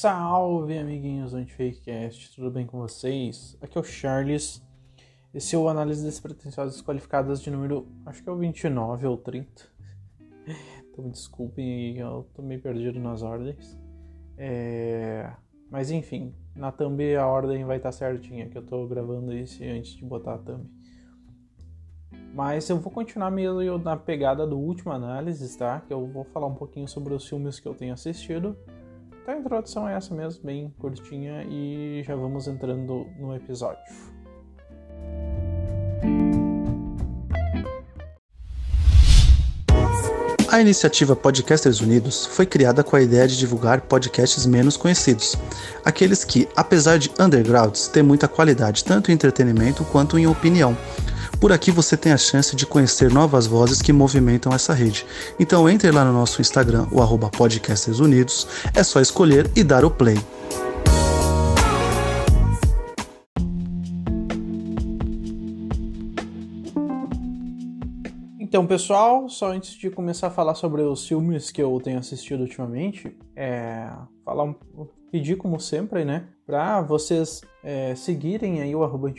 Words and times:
Salve, 0.00 0.78
amiguinhos 0.78 1.32
do 1.32 1.36
Antifakecast, 1.36 2.34
tudo 2.34 2.50
bem 2.50 2.64
com 2.64 2.78
vocês? 2.78 3.54
Aqui 3.60 3.76
é 3.76 3.80
o 3.82 3.84
Charles. 3.84 4.66
Esse 5.34 5.54
é 5.54 5.58
o 5.58 5.68
Análise 5.68 6.02
Despretensiosas 6.02 6.76
Desqualificadas 6.76 7.42
de 7.42 7.50
número, 7.50 7.86
acho 8.06 8.22
que 8.22 8.28
é 8.30 8.32
o 8.32 8.36
29 8.38 9.06
ou 9.06 9.18
30. 9.18 9.62
Então 10.90 11.04
me 11.04 11.10
desculpem, 11.10 11.98
eu 11.98 12.26
tô 12.32 12.40
meio 12.40 12.62
perdido 12.62 12.98
nas 12.98 13.22
ordens. 13.22 13.78
É... 14.38 15.30
Mas 15.70 15.90
enfim, 15.90 16.34
na 16.56 16.72
thumb 16.72 17.14
a 17.14 17.26
ordem 17.26 17.62
vai 17.66 17.76
estar 17.76 17.92
certinha, 17.92 18.48
que 18.48 18.56
eu 18.56 18.62
tô 18.62 18.86
gravando 18.86 19.34
isso 19.34 19.62
antes 19.62 19.92
de 19.92 20.04
botar 20.06 20.36
a 20.36 20.38
thumb. 20.38 20.66
Mas 22.32 22.70
eu 22.70 22.78
vou 22.78 22.90
continuar 22.90 23.30
meio 23.30 23.76
na 23.76 23.98
pegada 23.98 24.46
do 24.46 24.58
último 24.58 24.92
análise, 24.92 25.58
tá? 25.58 25.78
Que 25.78 25.92
eu 25.92 26.06
vou 26.06 26.24
falar 26.24 26.46
um 26.46 26.54
pouquinho 26.54 26.88
sobre 26.88 27.12
os 27.12 27.28
filmes 27.28 27.60
que 27.60 27.68
eu 27.68 27.74
tenho 27.74 27.92
assistido 27.92 28.56
então 29.22 29.34
a 29.34 29.38
introdução 29.38 29.88
é 29.88 29.94
essa 29.94 30.14
mesmo, 30.14 30.44
bem 30.44 30.72
curtinha, 30.78 31.44
e 31.48 32.02
já 32.04 32.16
vamos 32.16 32.48
entrando 32.48 33.06
no 33.18 33.34
episódio. 33.34 33.82
A 40.52 40.60
iniciativa 40.60 41.14
Podcasters 41.14 41.80
Unidos 41.80 42.26
foi 42.26 42.44
criada 42.44 42.82
com 42.82 42.96
a 42.96 43.00
ideia 43.00 43.28
de 43.28 43.38
divulgar 43.38 43.82
podcasts 43.82 44.44
menos 44.46 44.76
conhecidos, 44.76 45.36
aqueles 45.84 46.24
que, 46.24 46.48
apesar 46.56 46.98
de 46.98 47.08
undergrounds, 47.20 47.86
têm 47.86 48.02
muita 48.02 48.26
qualidade 48.26 48.84
tanto 48.84 49.12
em 49.12 49.14
entretenimento 49.14 49.84
quanto 49.84 50.18
em 50.18 50.26
opinião, 50.26 50.76
por 51.40 51.52
aqui 51.52 51.70
você 51.70 51.96
tem 51.96 52.12
a 52.12 52.18
chance 52.18 52.54
de 52.54 52.66
conhecer 52.66 53.10
novas 53.10 53.46
vozes 53.46 53.80
que 53.80 53.92
movimentam 53.92 54.52
essa 54.52 54.74
rede. 54.74 55.06
Então 55.38 55.68
entre 55.68 55.90
lá 55.90 56.04
no 56.04 56.12
nosso 56.12 56.40
Instagram, 56.42 56.86
o 56.92 57.00
arroba 57.00 57.30
Unidos, 57.98 58.46
é 58.74 58.82
só 58.82 59.00
escolher 59.00 59.50
e 59.56 59.64
dar 59.64 59.84
o 59.84 59.90
play. 59.90 60.18
Então, 68.38 68.66
pessoal, 68.66 69.28
só 69.28 69.52
antes 69.52 69.74
de 69.74 69.88
começar 69.90 70.26
a 70.26 70.30
falar 70.30 70.56
sobre 70.56 70.82
os 70.82 71.06
filmes 71.06 71.52
que 71.52 71.62
eu 71.62 71.80
tenho 71.80 72.00
assistido 72.00 72.40
ultimamente, 72.40 73.16
é 73.36 73.88
falar 74.24 74.42
um, 74.42 74.54
pedir 75.10 75.36
como 75.36 75.60
sempre, 75.60 76.04
né, 76.04 76.26
para 76.44 76.80
vocês 76.80 77.42
é, 77.62 77.94
seguirem 77.94 78.60
aí 78.60 78.74
o 78.74 78.82
arroba 78.82 79.12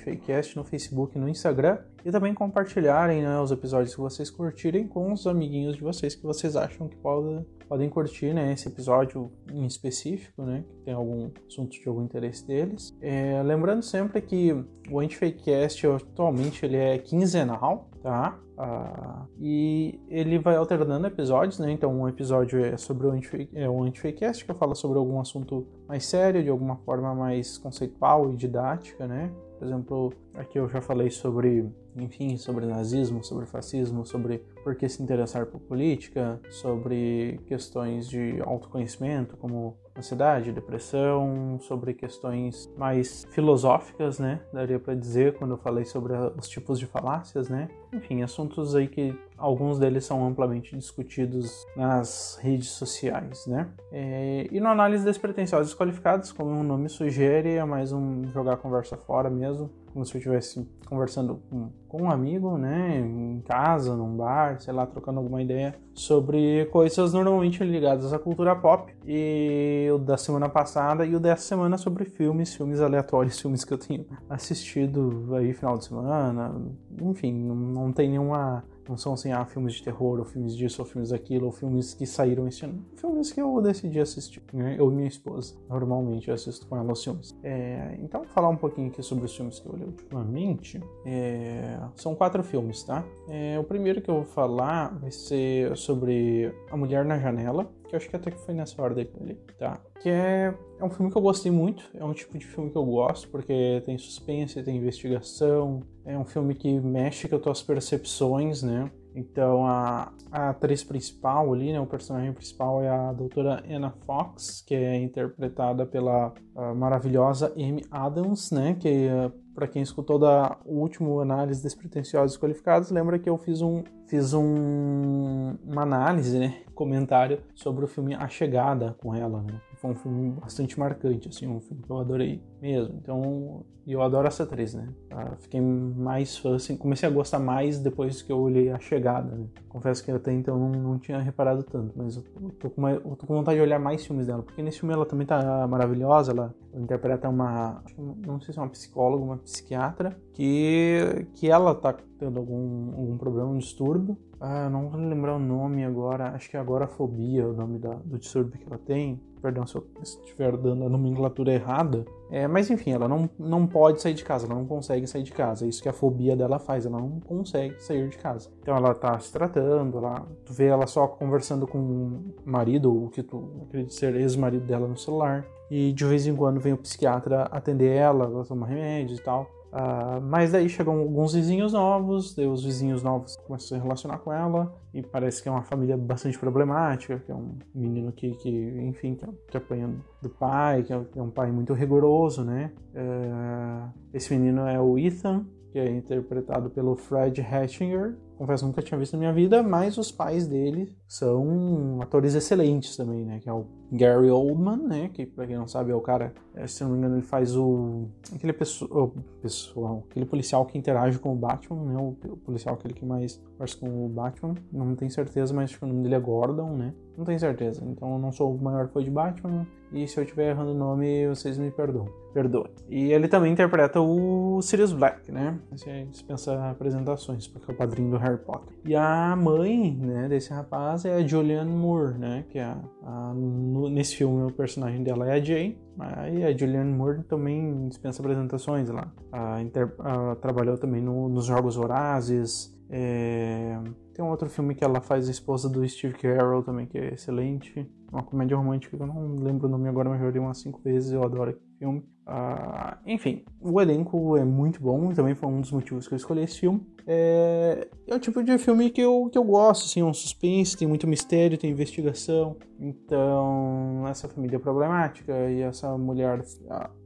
no 0.55 0.63
Facebook 0.63 1.17
e 1.17 1.21
no 1.21 1.29
Instagram 1.29 1.77
e 2.05 2.11
também 2.11 2.33
compartilharem 2.33 3.21
né, 3.21 3.39
os 3.39 3.51
episódios 3.51 3.93
que 3.93 4.01
vocês 4.01 4.29
curtirem 4.29 4.87
com 4.87 5.11
os 5.11 5.27
amiguinhos 5.27 5.75
de 5.75 5.81
vocês 5.81 6.15
que 6.15 6.23
vocês 6.23 6.55
acham 6.55 6.87
que 6.87 6.95
pode, 6.97 7.45
podem 7.67 7.89
curtir 7.89 8.33
né, 8.33 8.53
esse 8.53 8.67
episódio 8.67 9.31
em 9.51 9.65
específico, 9.65 10.43
né, 10.43 10.63
que 10.67 10.85
tem 10.85 10.93
algum 10.93 11.29
assunto 11.47 11.71
de 11.71 11.87
algum 11.87 12.03
interesse 12.03 12.45
deles. 12.45 12.95
É, 13.01 13.41
lembrando 13.43 13.83
sempre 13.83 14.21
que 14.21 14.53
o 14.89 14.99
Antifakecast 14.99 15.87
atualmente 15.87 16.65
ele 16.65 16.77
é 16.77 16.97
quinzenal, 16.97 17.89
tá? 18.01 18.39
Ah, 18.57 19.25
e 19.39 19.99
ele 20.07 20.37
vai 20.37 20.55
alternando 20.55 21.07
episódios, 21.07 21.57
né? 21.57 21.71
Então 21.71 21.91
um 21.91 22.07
episódio 22.07 22.63
é 22.63 22.77
sobre 22.77 23.07
o 23.07 23.11
Antifake, 23.11 23.49
é 23.55 23.67
o 23.67 23.83
Antifakecast, 23.83 24.45
que 24.45 24.75
sobre 24.75 24.99
algum 24.99 25.19
assunto 25.19 25.67
mais 25.87 26.05
sério, 26.05 26.43
de 26.43 26.49
alguma 26.49 26.75
forma 26.77 27.15
mais 27.15 27.57
conceitual 27.57 28.31
e 28.31 28.35
didática, 28.35 29.07
né? 29.07 29.31
Por 29.57 29.65
exemplo, 29.67 30.13
aqui 30.35 30.59
eu 30.59 30.69
já 30.69 30.81
falei 30.81 31.09
sobre, 31.09 31.67
enfim, 31.95 32.37
sobre 32.37 32.65
nazismo, 32.65 33.23
sobre 33.23 33.45
fascismo, 33.45 34.05
sobre 34.05 34.39
por 34.63 34.75
que 34.75 34.87
se 34.87 35.01
interessar 35.01 35.45
por 35.45 35.59
política, 35.59 36.39
sobre 36.49 37.39
questões 37.47 38.09
de 38.09 38.41
autoconhecimento, 38.41 39.37
como 39.37 39.77
ansiedade, 39.97 40.51
depressão, 40.51 41.59
sobre 41.61 41.93
questões 41.93 42.71
mais 42.77 43.25
filosóficas, 43.31 44.19
né? 44.19 44.41
Daria 44.53 44.79
para 44.79 44.95
dizer 44.95 45.37
quando 45.37 45.51
eu 45.51 45.57
falei 45.57 45.85
sobre 45.85 46.13
os 46.37 46.47
tipos 46.47 46.79
de 46.79 46.85
falácias, 46.85 47.49
né? 47.49 47.69
Enfim, 47.93 48.21
assuntos 48.21 48.75
aí 48.75 48.87
que 48.87 49.13
alguns 49.37 49.79
deles 49.79 50.05
são 50.05 50.25
amplamente 50.25 50.77
discutidos 50.77 51.65
nas 51.75 52.39
redes 52.41 52.69
sociais, 52.69 53.45
né? 53.47 53.67
É, 53.91 54.47
e 54.51 54.59
no 54.59 54.67
análise 54.67 55.03
despretensiosos 55.03 55.67
desqualificados, 55.67 56.31
como 56.31 56.51
o 56.51 56.63
nome 56.63 56.87
sugere, 56.87 57.55
é 57.55 57.65
mais 57.65 57.91
um 57.91 58.23
jogar 58.31 58.53
a 58.53 58.57
conversa 58.57 58.95
fora 58.95 59.29
mesmo, 59.29 59.69
como 59.91 60.05
se 60.05 60.15
eu 60.15 60.19
estivesse 60.19 60.65
conversando 60.85 61.41
com, 61.49 61.69
com, 61.87 62.03
um 62.03 62.11
amigo, 62.11 62.57
né, 62.57 62.99
em 62.99 63.41
casa, 63.47 63.95
num 63.95 64.15
bar, 64.15 64.59
sei 64.61 64.73
lá, 64.73 64.85
trocando 64.85 65.19
alguma 65.19 65.41
ideia 65.41 65.75
sobre 65.93 66.65
coisas 66.65 67.13
normalmente 67.13 67.63
ligadas 67.63 68.13
à 68.13 68.19
cultura 68.19 68.55
pop. 68.55 68.93
E 69.05 69.89
o 69.93 69.97
da 69.97 70.17
semana 70.17 70.49
passada 70.49 71.05
e 71.05 71.15
o 71.15 71.19
dessa 71.19 71.43
semana 71.43 71.77
sobre 71.77 72.05
filmes, 72.05 72.53
filmes 72.53 72.79
aleatórios, 72.79 73.39
filmes 73.39 73.63
que 73.63 73.73
eu 73.73 73.77
tenho 73.77 74.05
assistido 74.29 75.33
aí 75.35 75.53
final 75.53 75.77
de 75.77 75.85
semana. 75.85 76.53
Enfim, 77.01 77.33
não, 77.33 77.91
tem 77.91 78.09
nenhuma 78.09 78.63
não 78.87 78.97
são 78.97 79.13
assim, 79.13 79.31
ah, 79.31 79.45
filmes 79.45 79.75
de 79.75 79.83
terror, 79.83 80.19
ou 80.19 80.25
filmes 80.25 80.55
disso, 80.55 80.81
ou 80.81 80.87
filmes 80.87 81.09
daquilo, 81.11 81.45
ou 81.45 81.51
filmes 81.51 81.93
que 81.93 82.05
saíram 82.05 82.47
este 82.47 82.65
ano. 82.65 82.83
Filmes 82.97 83.31
que 83.31 83.41
eu 83.41 83.61
decidi 83.61 83.99
assistir, 83.99 84.41
né? 84.51 84.75
Eu 84.77 84.91
e 84.91 84.95
minha 84.95 85.07
esposa. 85.07 85.55
Normalmente 85.69 86.27
eu 86.27 86.33
assisto 86.33 86.67
com 86.67 86.75
ela 86.75 86.91
os 86.91 87.01
filmes. 87.01 87.37
É, 87.41 87.97
então, 88.01 88.23
falar 88.25 88.49
um 88.49 88.57
pouquinho 88.57 88.89
aqui 88.89 89.01
sobre 89.01 89.25
os 89.25 89.35
filmes 89.35 89.59
que 89.59 89.67
eu 89.67 89.73
olhei 89.73 89.87
ultimamente. 89.87 90.81
É, 91.05 91.79
são 91.95 92.13
quatro 92.15 92.43
filmes, 92.43 92.83
tá? 92.83 93.05
É, 93.29 93.57
o 93.57 93.63
primeiro 93.63 94.01
que 94.01 94.09
eu 94.09 94.15
vou 94.15 94.25
falar 94.25 94.89
vai 94.99 95.11
ser 95.11 95.75
sobre 95.77 96.53
A 96.69 96.75
Mulher 96.75 97.05
na 97.05 97.17
Janela, 97.17 97.71
que 97.91 97.95
eu 97.95 97.97
acho 97.97 98.09
que 98.09 98.15
até 98.15 98.31
que 98.31 98.39
foi 98.39 98.53
nessa 98.53 98.81
ordem 98.81 99.07
ali, 99.19 99.35
tá? 99.59 99.77
Que 100.01 100.09
é, 100.09 100.53
é 100.79 100.83
um 100.83 100.89
filme 100.89 101.11
que 101.11 101.17
eu 101.17 101.21
gostei 101.21 101.51
muito, 101.51 101.83
é 101.93 102.03
um 102.03 102.13
tipo 102.13 102.37
de 102.37 102.45
filme 102.45 102.71
que 102.71 102.77
eu 102.77 102.85
gosto, 102.85 103.27
porque 103.27 103.83
tem 103.85 103.97
suspense, 103.97 104.63
tem 104.63 104.77
investigação, 104.77 105.83
é 106.05 106.17
um 106.17 106.23
filme 106.23 106.55
que 106.55 106.79
mexe 106.79 107.27
com 107.27 107.35
as 107.35 107.41
tuas 107.41 107.61
percepções, 107.61 108.63
né? 108.63 108.89
Então 109.15 109.65
a, 109.65 110.11
a 110.31 110.49
atriz 110.49 110.83
principal 110.83 111.53
ali, 111.53 111.73
né, 111.73 111.79
o 111.79 111.85
personagem 111.85 112.33
principal 112.33 112.81
é 112.81 112.89
a 112.89 113.11
doutora 113.11 113.63
Anna 113.69 113.91
Fox, 114.05 114.63
que 114.65 114.73
é 114.73 114.97
interpretada 114.97 115.85
pela 115.85 116.33
maravilhosa 116.75 117.53
Amy 117.55 117.83
Adams, 117.89 118.51
né, 118.51 118.75
que 118.79 119.07
para 119.53 119.67
quem 119.67 119.81
escutou 119.81 120.17
da 120.17 120.57
último 120.65 121.19
análise 121.19 121.61
despretensiosos 121.61 122.37
qualificados, 122.37 122.89
lembra 122.89 123.19
que 123.19 123.29
eu 123.29 123.37
fiz 123.37 123.61
um 123.61 123.83
fiz 124.07 124.33
um, 124.33 125.55
uma 125.65 125.83
análise, 125.83 126.37
né, 126.37 126.61
comentário 126.75 127.41
sobre 127.55 127.85
o 127.85 127.87
filme 127.87 128.13
A 128.15 128.27
Chegada 128.27 128.95
com 128.99 129.15
ela, 129.15 129.41
né? 129.41 129.53
Foi 129.81 129.89
um 129.89 129.95
filme 129.95 130.29
bastante 130.39 130.79
marcante, 130.79 131.27
assim, 131.27 131.47
um 131.47 131.59
filme 131.59 131.81
que 131.81 131.89
eu 131.89 131.97
adorei 131.97 132.39
mesmo. 132.61 132.93
Então, 133.01 133.65
eu 133.87 133.99
adoro 134.03 134.27
essa 134.27 134.43
atriz, 134.43 134.75
né? 134.75 134.87
Ah, 135.09 135.35
fiquei 135.39 135.59
mais 135.59 136.37
fã, 136.37 136.55
assim, 136.55 136.77
comecei 136.77 137.09
a 137.09 137.11
gostar 137.11 137.39
mais 137.39 137.79
depois 137.79 138.21
que 138.21 138.31
eu 138.31 138.37
olhei 138.37 138.69
A 138.69 138.79
Chegada, 138.79 139.35
né? 139.35 139.47
Confesso 139.67 140.03
que 140.03 140.11
até 140.11 140.31
então 140.31 140.55
não, 140.59 140.69
não 140.69 140.99
tinha 140.99 141.17
reparado 141.17 141.63
tanto, 141.63 141.93
mas 141.95 142.15
eu 142.15 142.21
tô, 142.59 142.71
uma, 142.77 142.91
eu 142.91 143.15
tô 143.15 143.25
com 143.25 143.33
vontade 143.33 143.57
de 143.57 143.63
olhar 143.63 143.79
mais 143.79 144.05
filmes 144.05 144.27
dela, 144.27 144.43
porque 144.43 144.61
nesse 144.61 144.81
filme 144.81 144.93
ela 144.93 145.05
também 145.05 145.25
tá 145.25 145.67
maravilhosa, 145.67 146.31
ela 146.31 146.53
interpreta 146.75 147.27
uma, 147.27 147.83
não 147.97 148.39
sei 148.39 148.53
se 148.53 148.59
é 148.59 148.61
uma 148.61 148.69
psicóloga, 148.69 149.23
uma 149.23 149.37
psiquiatra, 149.37 150.15
que, 150.33 151.27
que 151.33 151.49
ela 151.49 151.75
tá 151.75 151.95
tendo 152.17 152.39
algum, 152.39 152.91
algum 152.95 153.17
problema, 153.17 153.49
um 153.49 153.57
distúrbio. 153.57 154.17
Ah, 154.39 154.69
não 154.69 154.89
vou 154.89 154.99
lembrar 154.99 155.35
o 155.35 155.39
nome 155.39 155.83
agora, 155.83 156.29
acho 156.29 156.49
que 156.49 156.57
é 156.57 156.59
agorafobia 156.59 157.47
o 157.47 157.53
nome 157.53 157.77
da, 157.77 157.93
do 157.93 158.17
distúrbio 158.17 158.59
que 158.59 158.65
ela 158.65 158.77
tem. 158.77 159.21
Perdão 159.41 159.65
se 159.65 159.75
eu 159.75 159.85
estiver 160.01 160.55
dando 160.55 160.85
a 160.85 160.89
nomenclatura 160.89 161.51
errada. 161.51 162.05
É, 162.29 162.47
mas 162.47 162.69
enfim, 162.69 162.91
ela 162.91 163.07
não, 163.07 163.29
não 163.37 163.67
pode 163.67 164.01
sair 164.01 164.13
de 164.13 164.23
casa, 164.23 164.45
ela 164.45 164.55
não 164.55 164.65
consegue 164.65 165.05
sair 165.05 165.23
de 165.23 165.31
casa. 165.31 165.65
É 165.65 165.67
isso 165.67 165.81
que 165.81 165.89
a 165.89 165.93
fobia 165.93 166.35
dela 166.35 166.59
faz, 166.59 166.85
ela 166.85 166.99
não 166.99 167.19
consegue 167.19 167.79
sair 167.81 168.07
de 168.07 168.17
casa. 168.17 168.49
Então 168.61 168.75
ela 168.75 168.93
tá 168.93 169.19
se 169.19 169.31
tratando, 169.31 169.97
ela, 169.97 170.27
tu 170.45 170.53
vê 170.53 170.67
ela 170.67 170.87
só 170.87 171.07
conversando 171.07 171.67
com 171.67 171.77
o 171.77 172.33
marido, 172.45 173.05
o 173.05 173.09
que 173.09 173.21
tu 173.23 173.63
acredita 173.67 173.93
ser 173.93 174.15
ex-marido 174.15 174.65
dela 174.65 174.87
no 174.87 174.97
celular. 174.97 175.45
E 175.69 175.91
de 175.91 176.05
vez 176.05 176.25
em 176.27 176.35
quando 176.35 176.59
vem 176.59 176.73
o 176.73 176.77
psiquiatra 176.77 177.43
atender 177.43 177.95
ela, 177.95 178.25
ela 178.25 178.45
toma 178.45 178.67
remédios 178.67 179.19
e 179.19 179.23
tal. 179.23 179.49
Uh, 179.71 180.19
mas 180.21 180.51
daí 180.51 180.67
chegam 180.67 180.99
alguns 180.99 181.33
vizinhos 181.33 181.71
novos, 181.71 182.35
daí 182.35 182.45
os 182.45 182.63
vizinhos 182.63 183.01
novos 183.01 183.37
começam 183.37 183.77
a 183.77 183.79
se 183.79 183.83
relacionar 183.83 184.17
com 184.17 184.31
ela, 184.31 184.75
e 184.93 185.01
parece 185.01 185.41
que 185.41 185.47
é 185.47 185.51
uma 185.51 185.63
família 185.63 185.95
bastante 185.95 186.37
problemática, 186.37 187.19
que 187.19 187.31
é 187.31 187.35
um 187.35 187.57
menino 187.73 188.11
que, 188.11 188.31
que 188.35 188.49
enfim, 188.49 189.15
que, 189.15 189.25
que 189.49 189.57
apanha 189.57 189.89
do 190.21 190.29
pai, 190.29 190.83
que 190.83 190.91
é, 190.91 191.03
que 191.05 191.17
é, 191.17 191.21
um 191.21 191.29
pai 191.29 191.51
muito 191.51 191.73
rigoroso, 191.73 192.43
né? 192.43 192.71
Uh, 192.93 193.89
esse 194.13 194.35
menino 194.35 194.67
é 194.67 194.79
o 194.79 194.97
Ethan, 194.97 195.45
que 195.71 195.79
é 195.79 195.89
interpretado 195.89 196.69
pelo 196.69 196.97
Fred 196.97 197.39
Hatchinger. 197.41 198.17
Confesso 198.41 198.65
nunca 198.65 198.81
tinha 198.81 198.97
visto 198.97 199.13
na 199.13 199.19
minha 199.19 199.31
vida, 199.31 199.61
mas 199.61 199.99
os 199.99 200.11
pais 200.11 200.47
dele 200.47 200.91
são 201.07 201.99
atores 202.01 202.33
excelentes 202.33 202.97
também, 202.97 203.23
né? 203.23 203.39
Que 203.39 203.47
é 203.47 203.53
o 203.53 203.67
Gary 203.91 204.31
Oldman, 204.31 204.77
né? 204.77 205.09
Que 205.13 205.27
pra 205.27 205.45
quem 205.45 205.55
não 205.55 205.67
sabe 205.67 205.91
é 205.91 205.95
o 205.95 206.01
cara, 206.01 206.33
é, 206.55 206.65
se 206.65 206.83
não 206.83 206.89
me 206.89 206.97
engano, 206.97 207.17
ele 207.17 207.21
faz 207.21 207.55
o 207.55 208.07
aquele 208.33 208.51
pessoal, 208.51 209.13
pessoal 209.43 210.03
aquele 210.09 210.25
policial 210.25 210.65
que 210.65 210.75
interage 210.75 211.19
com 211.19 211.31
o 211.31 211.35
Batman, 211.35 211.83
né? 211.83 211.95
O 211.99 212.35
policial 212.37 212.73
aquele 212.73 212.95
que 212.95 213.05
mais 213.05 213.39
parece 213.59 213.77
com 213.77 214.07
o 214.07 214.09
Batman. 214.09 214.55
Não 214.71 214.95
tenho 214.95 215.11
certeza, 215.11 215.53
mas 215.53 215.65
acho 215.65 215.77
que 215.77 215.85
o 215.85 215.87
nome 215.87 216.01
dele 216.01 216.15
é 216.15 216.19
Gordon, 216.19 216.75
né? 216.75 216.95
Não 217.21 217.25
tenho 217.25 217.39
certeza. 217.39 217.83
Então 217.85 218.13
eu 218.13 218.17
não 218.17 218.31
sou 218.31 218.51
o 218.51 218.59
maior 218.59 218.89
fã 218.89 218.99
de 219.03 219.11
Batman. 219.11 219.67
E 219.93 220.07
se 220.07 220.17
eu 220.17 220.23
estiver 220.23 220.49
errando 220.49 220.71
o 220.71 220.73
nome, 220.73 221.27
vocês 221.27 221.55
me 221.55 221.69
perdoam. 221.69 222.07
Perdoem. 222.33 222.71
E 222.89 223.13
ele 223.13 223.27
também 223.27 223.53
interpreta 223.53 224.01
o 224.01 224.59
Sirius 224.63 224.91
Black, 224.91 225.31
né? 225.31 225.59
Você 225.69 226.05
dispensa 226.05 226.71
apresentações, 226.71 227.47
porque 227.47 227.69
é 227.69 227.73
o 227.75 227.77
padrinho 227.77 228.09
do 228.09 228.17
Harry 228.17 228.39
Potter. 228.39 228.73
E 228.83 228.95
a 228.95 229.35
mãe, 229.35 229.95
né, 229.95 230.27
desse 230.29 230.51
rapaz 230.51 231.05
é 231.05 231.13
a 231.13 231.27
Julianne 231.27 231.71
Moore, 231.71 232.17
né? 232.17 232.43
Que 232.49 232.57
é 232.57 232.63
a, 232.63 232.79
a, 233.03 233.33
no, 233.35 233.87
nesse 233.87 234.15
filme 234.15 234.43
o 234.43 234.51
personagem 234.51 235.03
dela 235.03 235.29
é 235.29 235.33
a 235.33 235.39
Jane. 235.39 235.77
Aí 235.99 236.43
a 236.43 236.57
Julianne 236.57 236.91
Moore 236.91 237.21
também 237.25 237.87
dispensa 237.87 238.19
apresentações 238.23 238.89
lá. 238.89 239.11
A, 239.31 239.61
inter, 239.61 239.93
a, 239.99 240.35
trabalhou 240.37 240.75
também 240.75 241.03
no, 241.03 241.29
nos 241.29 241.45
Jogos 241.45 241.75
Vorazes. 241.75 242.75
É, 242.93 243.79
tem 244.13 244.23
um 244.23 244.29
outro 244.29 244.49
filme 244.49 244.75
que 244.75 244.83
ela 244.83 244.99
faz 244.99 245.29
a 245.29 245.31
esposa 245.31 245.69
do 245.69 245.87
Steve 245.87 246.13
Carell 246.13 246.61
também, 246.61 246.85
que 246.85 246.97
é 246.97 247.13
excelente. 247.13 247.89
Uma 248.11 248.21
comédia 248.21 248.57
romântica 248.57 248.97
que 248.97 249.01
eu 249.01 249.07
não 249.07 249.35
lembro 249.35 249.67
o 249.67 249.71
nome 249.71 249.87
agora, 249.87 250.09
mas 250.09 250.19
já 250.19 250.29
vi 250.29 250.39
umas 250.39 250.57
cinco 250.57 250.81
vezes. 250.81 251.13
Eu 251.13 251.23
adoro 251.23 251.51
aquele 251.51 251.65
filme. 251.79 251.99
Uh, 252.27 252.97
enfim, 253.05 253.43
o 253.59 253.81
elenco 253.81 254.37
é 254.37 254.43
muito 254.43 254.81
bom, 254.81 255.11
também 255.13 255.33
foi 255.33 255.49
um 255.49 255.59
dos 255.59 255.71
motivos 255.71 256.07
que 256.07 256.13
eu 256.13 256.17
escolhi 256.17 256.43
esse 256.43 256.59
filme. 256.59 256.85
É, 257.07 257.87
é 258.07 258.15
o 258.15 258.19
tipo 258.19 258.43
de 258.43 258.57
filme 258.57 258.89
que 258.89 259.01
eu, 259.01 259.29
que 259.31 259.37
eu 259.37 259.43
gosto, 259.43 259.85
assim, 259.85 260.01
é 260.01 260.05
um 260.05 260.13
suspense, 260.13 260.77
tem 260.77 260.87
muito 260.87 261.07
mistério, 261.07 261.57
tem 261.57 261.71
investigação. 261.71 262.57
Então, 262.79 264.03
essa 264.07 264.27
família 264.27 264.57
é 264.57 264.59
problemática 264.59 265.49
e 265.49 265.61
essa 265.61 265.97
mulher, 265.97 266.43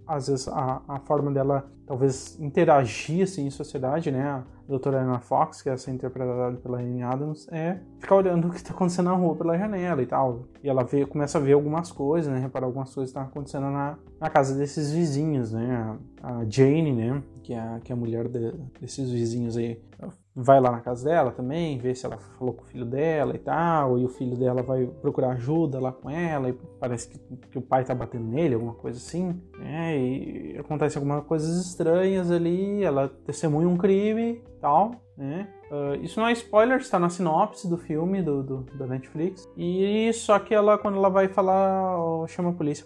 às 0.07 0.27
vezes, 0.27 0.47
a, 0.47 0.81
a 0.87 0.99
forma 0.99 1.31
dela 1.31 1.65
talvez 1.85 2.39
interagir 2.39 3.23
assim, 3.23 3.45
em 3.45 3.49
sociedade, 3.49 4.11
né? 4.11 4.23
A 4.23 4.43
doutora 4.67 5.01
Anna 5.01 5.19
Fox, 5.19 5.61
que 5.61 5.69
é 5.69 5.73
essa 5.73 5.91
interpretada 5.91 6.57
pela 6.57 6.79
Amy 6.79 7.03
Adams, 7.03 7.47
é 7.51 7.79
ficar 7.99 8.15
olhando 8.15 8.47
o 8.47 8.49
que 8.49 8.57
está 8.57 8.73
acontecendo 8.73 9.05
na 9.05 9.13
rua 9.13 9.35
pela 9.35 9.57
janela 9.57 10.01
e 10.01 10.05
tal. 10.05 10.45
E 10.63 10.69
ela 10.69 10.83
vê, 10.83 11.05
começa 11.05 11.37
a 11.37 11.41
ver 11.41 11.53
algumas 11.53 11.91
coisas, 11.91 12.31
né? 12.31 12.39
Reparar 12.39 12.65
algumas 12.65 12.93
coisas 12.93 13.13
que 13.13 13.19
estão 13.19 13.29
acontecendo 13.29 13.69
na, 13.69 13.97
na 14.19 14.29
casa 14.29 14.55
desses 14.55 14.91
vizinhos, 14.91 15.51
né? 15.51 15.97
A, 16.23 16.39
a 16.39 16.45
Jane, 16.49 16.91
né? 16.91 17.21
Que 17.43 17.53
é, 17.53 17.79
que 17.83 17.91
é 17.91 17.93
a 17.93 17.97
mulher 17.97 18.27
de, 18.27 18.51
desses 18.81 19.09
vizinhos 19.11 19.55
aí, 19.55 19.79
vai 20.35 20.59
lá 20.59 20.69
na 20.69 20.81
casa 20.81 21.05
dela 21.05 21.31
também, 21.31 21.77
vê 21.77 21.95
se 21.95 22.05
ela 22.05 22.17
falou 22.17 22.53
com 22.53 22.63
o 22.63 22.65
filho 22.65 22.85
dela 22.85 23.33
e 23.35 23.39
tal, 23.39 23.97
e 23.97 24.03
o 24.03 24.09
filho 24.09 24.35
dela 24.35 24.61
vai 24.61 24.85
procurar 24.85 25.29
ajuda 25.29 25.79
lá 25.79 25.93
com 25.93 26.09
ela, 26.09 26.49
e 26.49 26.53
parece 26.77 27.07
que, 27.07 27.19
que 27.51 27.57
o 27.57 27.61
pai 27.61 27.85
tá 27.85 27.95
batendo 27.95 28.25
nele, 28.25 28.55
alguma 28.55 28.73
coisa 28.73 28.97
assim, 28.97 29.41
né? 29.57 29.97
E 29.97 30.57
acontece 30.59 30.97
algumas 30.97 31.23
coisas 31.23 31.65
estranhas 31.65 32.29
ali, 32.29 32.83
ela 32.83 33.07
testemunha 33.07 33.69
um 33.69 33.77
crime 33.77 34.43
e 34.45 34.59
tal, 34.59 34.91
né? 35.17 35.47
Uh, 35.75 35.95
isso 36.01 36.19
não 36.19 36.27
é 36.27 36.31
spoiler, 36.31 36.77
está 36.77 36.97
na 36.97 37.09
sinopse 37.09 37.67
do 37.67 37.77
filme 37.77 38.21
do, 38.21 38.41
do, 38.41 38.57
da 38.77 38.87
Netflix. 38.87 39.47
E 39.57 40.11
só 40.13 40.39
que 40.39 40.53
ela, 40.53 40.77
quando 40.77 40.97
ela 40.97 41.09
vai 41.09 41.27
falar, 41.27 41.97
chama 42.27 42.49
a 42.51 42.53
polícia 42.53 42.85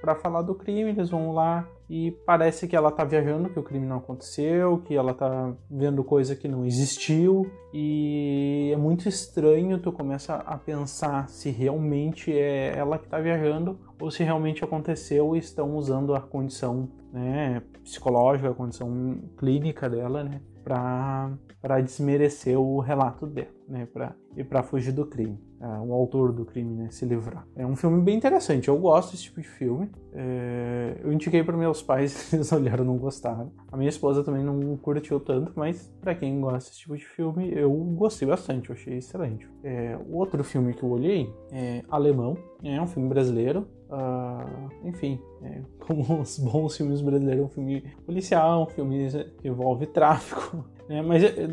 para 0.00 0.14
falar 0.14 0.42
do 0.42 0.54
crime, 0.54 0.90
eles 0.90 1.10
vão 1.10 1.32
lá 1.32 1.68
e 1.90 2.10
parece 2.24 2.66
que 2.66 2.74
ela 2.74 2.90
tá 2.90 3.04
viajando, 3.04 3.50
que 3.50 3.58
o 3.58 3.62
crime 3.62 3.86
não 3.86 3.98
aconteceu, 3.98 4.78
que 4.78 4.94
ela 4.94 5.12
tá 5.12 5.52
vendo 5.70 6.02
coisa 6.02 6.34
que 6.34 6.48
não 6.48 6.64
existiu. 6.64 7.50
E 7.74 8.70
é 8.72 8.76
muito 8.78 9.06
estranho, 9.06 9.78
tu 9.78 9.92
começa 9.92 10.36
a 10.36 10.56
pensar 10.56 11.28
se 11.28 11.50
realmente 11.50 12.32
é 12.32 12.74
ela 12.78 12.98
que 12.98 13.08
tá 13.08 13.18
viajando 13.18 13.78
ou 14.00 14.10
se 14.10 14.22
realmente 14.22 14.64
aconteceu 14.64 15.34
e 15.34 15.38
estão 15.38 15.76
usando 15.76 16.14
a 16.14 16.20
condição 16.20 16.88
né, 17.12 17.62
psicológica, 17.82 18.50
a 18.50 18.54
condição 18.54 19.20
clínica 19.36 19.88
dela, 19.88 20.24
né, 20.24 20.40
para 20.62 21.80
desmerecer 21.82 22.58
o 22.58 22.78
relato 22.78 23.26
dela, 23.26 23.48
né, 23.68 23.86
pra, 23.86 24.14
e 24.36 24.44
para 24.44 24.62
fugir 24.62 24.92
do 24.92 25.06
crime, 25.06 25.38
é, 25.60 25.66
o 25.66 25.92
autor 25.92 26.32
do 26.32 26.44
crime, 26.44 26.74
né, 26.74 26.88
se 26.90 27.04
livrar. 27.04 27.46
É 27.56 27.66
um 27.66 27.76
filme 27.76 28.02
bem 28.02 28.16
interessante, 28.16 28.68
eu 28.68 28.76
gosto 28.78 29.12
desse 29.12 29.24
tipo 29.24 29.40
de 29.40 29.48
filme. 29.48 29.90
É, 30.12 31.00
eu 31.02 31.12
indiquei 31.12 31.42
para 31.42 31.56
meus 31.56 31.82
pais, 31.82 32.32
eles 32.34 32.52
olharam 32.52 32.84
não 32.84 32.96
gostaram. 32.96 33.52
A 33.70 33.76
minha 33.76 33.88
esposa 33.88 34.22
também 34.22 34.44
não 34.44 34.76
curtiu 34.76 35.20
tanto, 35.20 35.52
mas 35.56 35.92
para 36.00 36.14
quem 36.14 36.40
gosta 36.40 36.70
desse 36.70 36.80
tipo 36.80 36.96
de 36.96 37.04
filme, 37.04 37.52
eu 37.54 37.72
gostei 37.72 38.28
bastante, 38.28 38.70
eu 38.70 38.74
achei 38.74 38.96
excelente. 38.98 39.48
É, 39.62 39.98
o 40.08 40.16
outro 40.16 40.42
filme 40.42 40.74
que 40.74 40.82
eu 40.82 40.90
olhei 40.90 41.32
é 41.50 41.82
Alemão, 41.88 42.36
é 42.62 42.80
um 42.80 42.86
filme 42.86 43.08
brasileiro, 43.08 43.66
Uh, 43.92 44.88
enfim, 44.88 45.20
é, 45.42 45.60
como 45.78 46.00
os 46.22 46.38
bons 46.38 46.74
filmes 46.74 47.02
brasileiros, 47.02 47.44
um 47.44 47.48
filme 47.50 47.82
policial, 48.06 48.62
um 48.62 48.66
filme 48.66 49.06
que 49.36 49.48
envolve 49.48 49.86
tráfico, 49.86 50.64
né? 50.88 51.02
mas 51.02 51.22
é, 51.22 51.48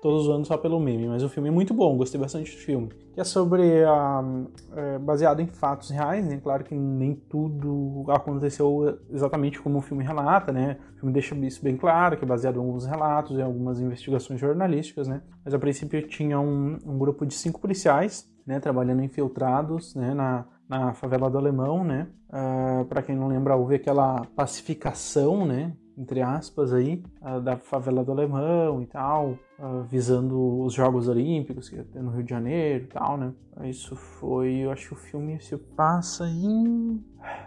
todos 0.00 0.26
os 0.26 0.34
anos 0.34 0.48
só 0.48 0.56
pelo 0.56 0.80
meme, 0.80 1.08
mas 1.08 1.22
o 1.22 1.28
filme 1.28 1.48
é 1.48 1.52
muito 1.52 1.74
bom, 1.74 1.96
gostei 1.96 2.20
bastante 2.20 2.50
do 2.54 2.58
filme. 2.58 2.88
Que 3.12 3.20
é 3.20 3.24
sobre, 3.24 3.62
uh, 3.62 4.50
é, 4.76 4.98
baseado 4.98 5.40
em 5.40 5.46
fatos 5.46 5.90
reais, 5.90 6.24
né? 6.24 6.38
Claro 6.42 6.64
que 6.64 6.74
nem 6.74 7.14
tudo 7.14 8.04
aconteceu 8.08 8.98
exatamente 9.10 9.60
como 9.60 9.78
o 9.78 9.82
filme 9.82 10.04
relata, 10.04 10.52
né? 10.52 10.78
O 10.94 11.00
filme 11.00 11.12
deixa 11.12 11.34
isso 11.34 11.62
bem 11.62 11.76
claro, 11.76 12.16
que 12.16 12.24
é 12.24 12.28
baseado 12.28 12.56
em 12.56 12.58
alguns 12.58 12.86
relatos, 12.86 13.36
em 13.36 13.42
algumas 13.42 13.80
investigações 13.80 14.38
jornalísticas, 14.38 15.08
né? 15.08 15.22
Mas 15.44 15.52
a 15.52 15.58
princípio 15.58 16.06
tinha 16.06 16.38
um, 16.38 16.78
um 16.84 16.98
grupo 16.98 17.26
de 17.26 17.34
cinco 17.34 17.60
policiais, 17.60 18.28
né? 18.46 18.60
Trabalhando 18.60 19.02
infiltrados, 19.02 19.94
né? 19.94 20.14
Na, 20.14 20.46
na 20.68 20.92
favela 20.94 21.30
do 21.30 21.38
Alemão, 21.38 21.82
né? 21.82 22.08
Uh, 22.28 22.82
ah, 22.82 22.86
para 22.88 23.02
quem 23.02 23.16
não 23.16 23.28
lembra, 23.28 23.56
houve 23.56 23.76
aquela 23.76 24.22
pacificação, 24.36 25.46
né? 25.46 25.72
Entre 25.98 26.22
aspas 26.22 26.72
aí, 26.72 27.02
uh, 27.20 27.40
da 27.40 27.56
favela 27.56 28.04
do 28.04 28.12
Alemão 28.12 28.80
e 28.80 28.86
tal, 28.86 29.36
uh, 29.58 29.82
visando 29.90 30.60
os 30.60 30.72
Jogos 30.72 31.08
Olímpicos 31.08 31.68
que 31.68 31.74
ia 31.74 31.82
ter 31.82 32.00
no 32.00 32.12
Rio 32.12 32.22
de 32.22 32.30
Janeiro 32.30 32.84
e 32.84 32.86
tal, 32.86 33.16
né? 33.16 33.32
Isso 33.64 33.96
foi, 33.96 34.58
eu 34.58 34.70
acho 34.70 34.86
que 34.86 34.94
o 34.94 34.96
filme 34.96 35.40
se 35.40 35.56
passa 35.56 36.24
em 36.28 37.02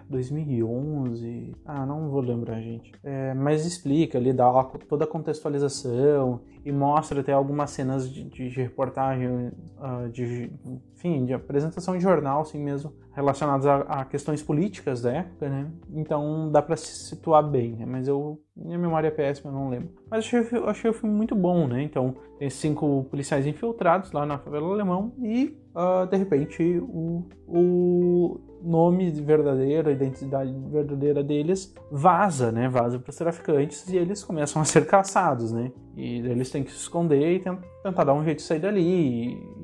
2011. 0.09 1.55
Ah, 1.65 1.85
não 1.85 2.09
vou 2.09 2.19
lembrar, 2.19 2.59
gente. 2.59 2.91
É, 3.01 3.33
mas 3.33 3.65
explica 3.65 4.17
ali, 4.17 4.33
dá 4.33 4.51
toda 4.89 5.05
a 5.05 5.07
contextualização 5.07 6.41
e 6.65 6.71
mostra 6.73 7.21
até 7.21 7.31
algumas 7.31 7.69
cenas 7.71 8.11
de, 8.11 8.25
de, 8.25 8.49
reportagem, 8.49 9.29
uh, 9.29 10.09
de, 10.11 10.51
enfim, 10.93 11.25
de 11.25 11.33
apresentação 11.33 11.95
de 11.97 12.03
jornal, 12.03 12.41
assim 12.41 12.61
mesmo, 12.61 12.93
relacionadas 13.13 13.65
a, 13.65 13.77
a 13.81 14.05
questões 14.05 14.41
políticas 14.41 15.01
da 15.01 15.11
época, 15.11 15.49
né? 15.49 15.71
Então 15.93 16.51
dá 16.51 16.61
para 16.61 16.75
se 16.77 17.09
situar 17.09 17.43
bem, 17.43 17.75
né? 17.75 17.85
Mas 17.85 18.07
eu, 18.07 18.41
minha 18.63 18.77
memória 18.77 19.07
é 19.07 19.11
péssima, 19.11 19.51
eu 19.51 19.55
não 19.55 19.69
lembro. 19.69 19.89
Mas 20.09 20.25
achei, 20.25 20.39
achei 20.65 20.89
o 20.89 20.93
filme 20.93 21.15
muito 21.15 21.35
bom, 21.35 21.67
né? 21.67 21.81
Então, 21.83 22.15
tem 22.37 22.49
cinco 22.49 23.05
policiais 23.09 23.45
infiltrados 23.45 24.11
lá 24.11 24.25
na 24.25 24.37
favela 24.37 24.67
alemão 24.67 25.13
e, 25.21 25.57
uh, 25.75 26.05
de 26.07 26.17
repente, 26.17 26.79
o, 26.81 27.23
o 27.47 28.39
nome 28.63 29.09
verdadeiro, 29.11 29.89
a 29.89 29.91
identidade 29.91 30.53
verdadeira 30.69 31.23
deles 31.23 31.73
vaza, 31.91 32.51
né? 32.51 32.69
Vaza 32.69 32.99
para 32.99 33.09
os 33.09 33.15
traficantes 33.15 33.87
e 33.89 33.97
eles 33.97 34.23
começam 34.23 34.61
a 34.61 34.65
ser 34.65 34.85
caçados, 34.85 35.51
né? 35.51 35.71
E 35.95 36.19
eles 36.19 36.49
têm 36.49 36.63
que 36.63 36.71
se 36.71 36.77
esconder 36.77 37.35
e 37.35 37.39
tentar 37.83 38.03
dar 38.03 38.13
um 38.13 38.23
jeito 38.23 38.37
de 38.37 38.43
sair 38.43 38.59
dali. 38.59 38.81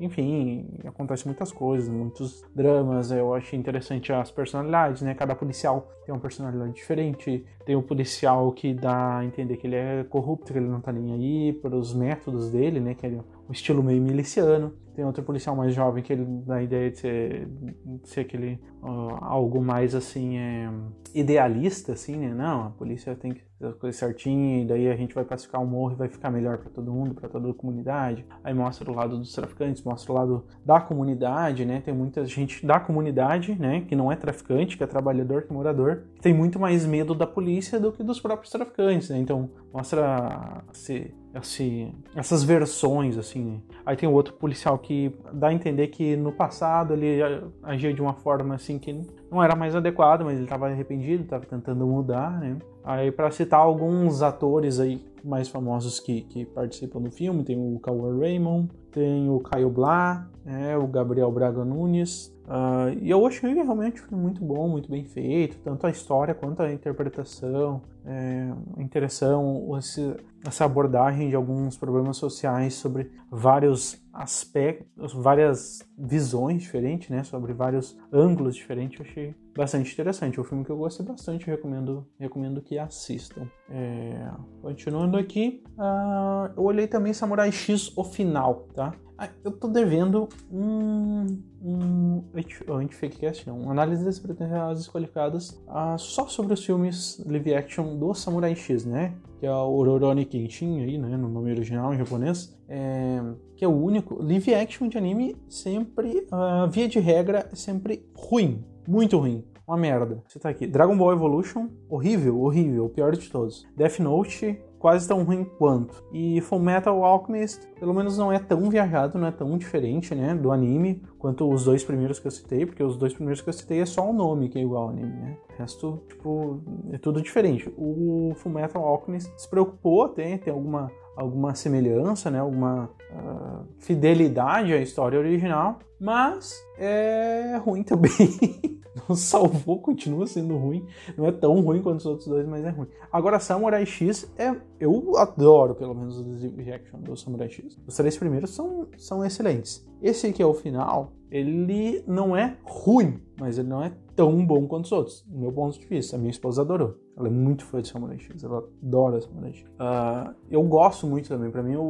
E, 0.00 0.04
enfim, 0.04 0.68
acontece 0.84 1.26
muitas 1.26 1.50
coisas, 1.50 1.88
muitos 1.88 2.44
dramas. 2.54 3.10
Eu 3.10 3.32
achei 3.34 3.58
interessante 3.58 4.12
as 4.12 4.30
personalidades, 4.30 5.02
né? 5.02 5.14
Cada 5.14 5.34
policial 5.34 5.88
tem 6.04 6.14
uma 6.14 6.20
personalidade 6.20 6.72
diferente. 6.72 7.44
Tem 7.64 7.76
o 7.76 7.82
policial 7.82 8.52
que 8.52 8.74
dá 8.74 8.87
a 8.88 9.24
entender 9.24 9.56
que 9.56 9.66
ele 9.66 9.76
é 9.76 10.04
corrupto, 10.04 10.52
que 10.52 10.58
ele 10.58 10.68
não 10.68 10.80
tá 10.80 10.92
nem 10.92 11.12
aí 11.12 11.52
para 11.52 11.76
os 11.76 11.94
métodos 11.94 12.50
dele, 12.50 12.80
né? 12.80 12.94
Que 12.94 13.06
é 13.06 13.10
um 13.10 13.52
estilo 13.52 13.82
meio 13.82 14.02
miliciano. 14.02 14.74
Tem 14.94 15.04
outro 15.04 15.22
policial 15.22 15.54
mais 15.54 15.74
jovem 15.74 16.02
que 16.02 16.12
ele 16.12 16.24
dá 16.44 16.56
a 16.56 16.62
ideia 16.62 16.90
de 16.90 16.98
ser, 16.98 17.46
de 17.46 18.08
ser 18.08 18.20
aquele 18.20 18.60
uh, 18.82 19.16
algo 19.20 19.62
mais 19.62 19.94
assim 19.94 20.38
é, 20.38 20.70
idealista, 21.14 21.92
assim, 21.92 22.16
né? 22.16 22.34
Não, 22.34 22.66
a 22.66 22.70
polícia 22.70 23.14
tem 23.14 23.32
que 23.32 23.47
as 23.60 23.74
coisas 23.74 23.98
certinho, 23.98 24.62
e 24.62 24.66
daí 24.66 24.88
a 24.88 24.96
gente 24.96 25.14
vai 25.14 25.24
pacificar 25.24 25.62
o 25.62 25.66
morro 25.66 25.92
e 25.92 25.96
vai 25.96 26.08
ficar 26.08 26.30
melhor 26.30 26.58
para 26.58 26.70
todo 26.70 26.92
mundo, 26.92 27.14
para 27.14 27.28
toda 27.28 27.50
a 27.50 27.54
comunidade. 27.54 28.24
Aí 28.44 28.54
mostra 28.54 28.90
o 28.90 28.94
lado 28.94 29.18
dos 29.18 29.32
traficantes, 29.32 29.82
mostra 29.82 30.12
o 30.12 30.14
lado 30.14 30.44
da 30.64 30.80
comunidade, 30.80 31.64
né? 31.64 31.80
Tem 31.80 31.92
muita 31.92 32.24
gente 32.24 32.64
da 32.64 32.78
comunidade, 32.78 33.56
né? 33.58 33.80
Que 33.80 33.96
não 33.96 34.12
é 34.12 34.16
traficante, 34.16 34.76
que 34.76 34.84
é 34.84 34.86
trabalhador, 34.86 35.42
que 35.42 35.52
é 35.52 35.54
morador, 35.54 36.04
que 36.14 36.22
tem 36.22 36.32
muito 36.32 36.58
mais 36.58 36.86
medo 36.86 37.14
da 37.14 37.26
polícia 37.26 37.80
do 37.80 37.92
que 37.92 38.02
dos 38.02 38.20
próprios 38.20 38.50
traficantes, 38.52 39.10
né? 39.10 39.18
Então 39.18 39.50
mostra 39.72 40.62
esse, 40.72 41.12
esse, 41.34 41.92
essas 42.14 42.42
versões, 42.42 43.16
assim. 43.16 43.62
Aí 43.84 43.96
tem 43.96 44.08
o 44.08 44.12
outro 44.12 44.34
policial 44.34 44.78
que 44.78 45.12
dá 45.32 45.48
a 45.48 45.52
entender 45.52 45.88
que 45.88 46.16
no 46.16 46.32
passado 46.32 46.94
ele 46.94 47.20
agia 47.62 47.92
de 47.92 48.00
uma 48.00 48.14
forma 48.14 48.54
assim 48.54 48.78
que 48.78 49.00
não 49.30 49.42
era 49.42 49.54
mais 49.54 49.74
adequada, 49.74 50.24
mas 50.24 50.34
ele 50.34 50.44
estava 50.44 50.68
arrependido, 50.68 51.24
estava 51.24 51.44
tentando 51.44 51.86
mudar, 51.86 52.38
né? 52.40 52.56
Aí 52.84 53.10
para 53.10 53.30
citar 53.30 53.60
alguns 53.60 54.22
atores 54.22 54.80
aí 54.80 55.02
mais 55.24 55.48
famosos 55.48 56.00
que, 56.00 56.22
que 56.22 56.44
participam 56.46 57.00
do 57.00 57.10
filme, 57.10 57.44
tem 57.44 57.56
o 57.56 57.78
Cauã 57.80 58.18
Raymond, 58.18 58.70
tem 58.98 59.30
o 59.30 59.38
Caio 59.38 59.70
Blá, 59.70 60.28
né, 60.44 60.76
o 60.76 60.86
Gabriel 60.88 61.30
Braga 61.30 61.64
Nunes. 61.64 62.34
Uh, 62.46 62.98
e 63.00 63.10
eu 63.10 63.24
achei 63.26 63.54
realmente 63.54 64.02
muito 64.12 64.42
bom, 64.42 64.68
muito 64.68 64.90
bem 64.90 65.04
feito, 65.04 65.58
tanto 65.58 65.86
a 65.86 65.90
história 65.90 66.34
quanto 66.34 66.62
a 66.62 66.72
interpretação, 66.72 67.82
é, 68.06 68.50
a 68.76 68.82
interação, 68.82 69.76
esse, 69.78 70.16
essa 70.46 70.64
abordagem 70.64 71.28
de 71.28 71.36
alguns 71.36 71.76
problemas 71.76 72.16
sociais 72.16 72.74
sobre 72.74 73.12
vários 73.30 74.02
aspectos, 74.12 75.12
várias 75.12 75.86
visões 75.96 76.62
diferentes, 76.62 77.10
né, 77.10 77.22
sobre 77.22 77.52
vários 77.52 77.96
ângulos 78.10 78.56
diferentes, 78.56 78.98
eu 78.98 79.06
achei 79.06 79.34
bastante 79.58 79.92
interessante. 79.92 80.38
É 80.38 80.40
um 80.40 80.44
filme 80.44 80.64
que 80.64 80.70
eu 80.70 80.76
gostei 80.76 81.04
bastante, 81.04 81.46
recomendo, 81.46 82.06
recomendo 82.18 82.62
que 82.62 82.78
assistam. 82.78 83.46
É, 83.68 84.30
continuando 84.62 85.18
aqui, 85.18 85.62
uh, 85.76 86.52
eu 86.56 86.62
olhei 86.62 86.86
também 86.86 87.12
Samurai 87.12 87.50
X 87.50 87.92
O 87.96 88.04
Final, 88.04 88.68
tá? 88.74 88.94
Ah, 89.20 89.28
eu 89.42 89.50
tô 89.50 89.66
devendo 89.66 90.28
um, 90.48 91.26
um 91.60 92.22
anti-fakecast, 92.70 93.48
não, 93.48 93.58
uma 93.58 93.72
análise 93.72 94.04
das 94.04 94.16
pretensões 94.20 94.78
desqualificadas 94.78 95.60
uh, 95.66 95.98
só 95.98 96.28
sobre 96.28 96.54
os 96.54 96.64
filmes 96.64 97.20
live 97.26 97.52
action 97.52 97.96
do 97.96 98.14
Samurai 98.14 98.54
X, 98.54 98.84
né? 98.84 99.16
Que 99.40 99.46
é 99.46 99.50
o 99.50 99.72
Ororoni 99.72 100.24
Kenshin 100.24 100.84
aí, 100.84 100.96
né? 100.96 101.16
No 101.16 101.28
nome 101.28 101.50
original 101.50 101.92
em 101.92 101.98
japonês. 101.98 102.56
É, 102.68 103.20
que 103.56 103.64
é 103.64 103.68
o 103.68 103.72
único. 103.72 104.22
Live 104.22 104.54
action 104.54 104.86
de 104.88 104.96
anime 104.96 105.34
sempre, 105.48 106.28
uh, 106.30 106.70
via 106.70 106.86
de 106.86 107.00
regra, 107.00 107.48
sempre 107.54 108.08
ruim. 108.14 108.64
Muito 108.88 109.18
ruim. 109.18 109.44
Uma 109.66 109.76
merda. 109.76 110.24
Você 110.26 110.38
tá 110.38 110.48
aqui. 110.48 110.66
Dragon 110.66 110.96
Ball 110.96 111.12
Evolution, 111.12 111.68
horrível, 111.90 112.40
horrível, 112.40 112.86
o 112.86 112.88
pior 112.88 113.14
de 113.14 113.28
todos. 113.28 113.68
Death 113.76 113.98
Note, 113.98 114.58
quase 114.78 115.06
tão 115.06 115.24
ruim 115.24 115.44
quanto. 115.44 116.02
E 116.10 116.40
Full 116.40 116.58
Metal 116.58 117.04
Alchemist, 117.04 117.66
pelo 117.78 117.92
menos 117.92 118.16
não 118.16 118.32
é 118.32 118.38
tão 118.38 118.70
viajado, 118.70 119.18
não 119.18 119.26
é 119.26 119.30
tão 119.30 119.58
diferente, 119.58 120.14
né, 120.14 120.34
do 120.34 120.50
anime, 120.50 121.02
quanto 121.18 121.46
os 121.52 121.64
dois 121.64 121.84
primeiros 121.84 122.18
que 122.18 122.26
eu 122.26 122.30
citei, 122.30 122.64
porque 122.64 122.82
os 122.82 122.96
dois 122.96 123.12
primeiros 123.12 123.42
que 123.42 123.50
eu 123.50 123.52
citei 123.52 123.80
é 123.80 123.84
só 123.84 124.08
o 124.08 124.12
nome 124.14 124.48
que 124.48 124.58
é 124.58 124.62
igual 124.62 124.84
ao 124.84 124.88
anime, 124.88 125.12
né? 125.12 125.36
O 125.54 125.58
resto, 125.58 126.00
tipo, 126.08 126.62
é 126.90 126.96
tudo 126.96 127.20
diferente. 127.20 127.70
O 127.76 128.32
Full 128.36 128.52
Metal 128.52 128.82
Alchemist 128.82 129.30
se 129.36 129.50
preocupou 129.50 130.04
até, 130.04 130.38
tem 130.38 130.50
alguma 130.50 130.90
alguma 131.14 131.52
semelhança, 131.54 132.30
né, 132.30 132.38
alguma 132.38 132.88
uh, 133.10 133.64
fidelidade 133.78 134.72
à 134.72 134.80
história 134.80 135.18
original, 135.18 135.78
mas 136.00 136.54
é 136.78 137.56
ruim 137.64 137.82
também. 137.82 138.10
não 139.08 139.16
salvou, 139.16 139.80
continua 139.80 140.26
sendo 140.26 140.56
ruim. 140.56 140.86
Não 141.16 141.26
é 141.26 141.32
tão 141.32 141.60
ruim 141.60 141.82
quanto 141.82 142.00
os 142.00 142.06
outros 142.06 142.28
dois, 142.28 142.46
mas 142.46 142.64
é 142.64 142.70
ruim. 142.70 142.88
Agora, 143.12 143.38
Samurai 143.38 143.84
X, 143.84 144.30
é, 144.36 144.54
eu 144.80 145.16
adoro, 145.16 145.74
pelo 145.74 145.94
menos, 145.94 146.18
os 146.18 146.42
reaction 146.56 147.00
do 147.00 147.16
Samurai 147.16 147.48
X. 147.48 147.78
Os 147.86 147.94
três 147.94 148.16
primeiros 148.16 148.50
são, 148.50 148.88
são 148.96 149.24
excelentes. 149.24 149.86
Esse 150.02 150.28
aqui 150.28 150.42
é 150.42 150.46
o 150.46 150.54
final, 150.54 151.12
ele 151.30 152.02
não 152.06 152.36
é 152.36 152.56
ruim, 152.62 153.20
mas 153.38 153.58
ele 153.58 153.68
não 153.68 153.82
é 153.82 153.92
tão 154.16 154.44
bom 154.44 154.66
quanto 154.66 154.86
os 154.86 154.92
outros, 154.92 155.24
do 155.28 155.38
meu 155.38 155.52
ponto 155.52 155.78
de 155.78 155.86
vista. 155.86 156.16
A 156.16 156.18
minha 156.18 156.30
esposa 156.30 156.62
adorou. 156.62 156.96
Ela 157.16 157.28
é 157.28 157.30
muito 157.30 157.64
fã 157.64 157.82
de 157.82 157.88
Samurai 157.88 158.18
X, 158.18 158.42
ela 158.42 158.64
adora 158.82 159.20
Samurai 159.20 159.52
X. 159.52 159.68
Uh, 159.70 160.34
eu 160.50 160.62
gosto 160.62 161.06
muito 161.06 161.28
também. 161.28 161.50
Para 161.50 161.62
mim, 161.62 161.76
o, 161.76 161.82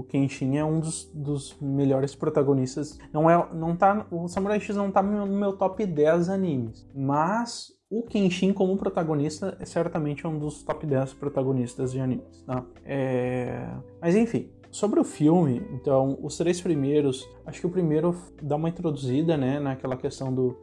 o, 0.00 0.06
Kenshin 0.08 0.56
é 0.56 0.64
um 0.64 0.80
dos, 0.80 1.10
dos, 1.14 1.56
melhores 1.60 2.14
protagonistas. 2.14 2.98
Não 3.12 3.28
é, 3.28 3.48
não 3.54 3.74
tá, 3.74 4.06
o 4.10 4.28
Samurai 4.28 4.60
X 4.60 4.76
não 4.76 4.90
tá 4.90 5.02
no 5.02 5.26
meu 5.26 5.54
top 5.54 5.84
10 5.84 6.28
animes, 6.28 6.86
mas 6.94 7.76
o 7.88 8.02
Kenshin 8.02 8.52
como 8.52 8.76
protagonista 8.76 9.56
é 9.60 9.64
certamente 9.64 10.26
um 10.26 10.38
dos 10.38 10.62
top 10.62 10.84
10 10.84 11.14
protagonistas 11.14 11.92
de 11.92 12.00
animes, 12.00 12.42
tá? 12.44 12.64
É... 12.84 13.70
Mas 14.00 14.16
enfim, 14.16 14.50
Sobre 14.76 15.00
o 15.00 15.04
filme, 15.04 15.66
então, 15.72 16.18
os 16.20 16.36
três 16.36 16.60
primeiros, 16.60 17.26
acho 17.46 17.60
que 17.62 17.66
o 17.66 17.70
primeiro 17.70 18.14
dá 18.42 18.56
uma 18.56 18.68
introduzida, 18.68 19.34
né, 19.34 19.58
naquela 19.58 19.96
questão 19.96 20.30
do. 20.30 20.54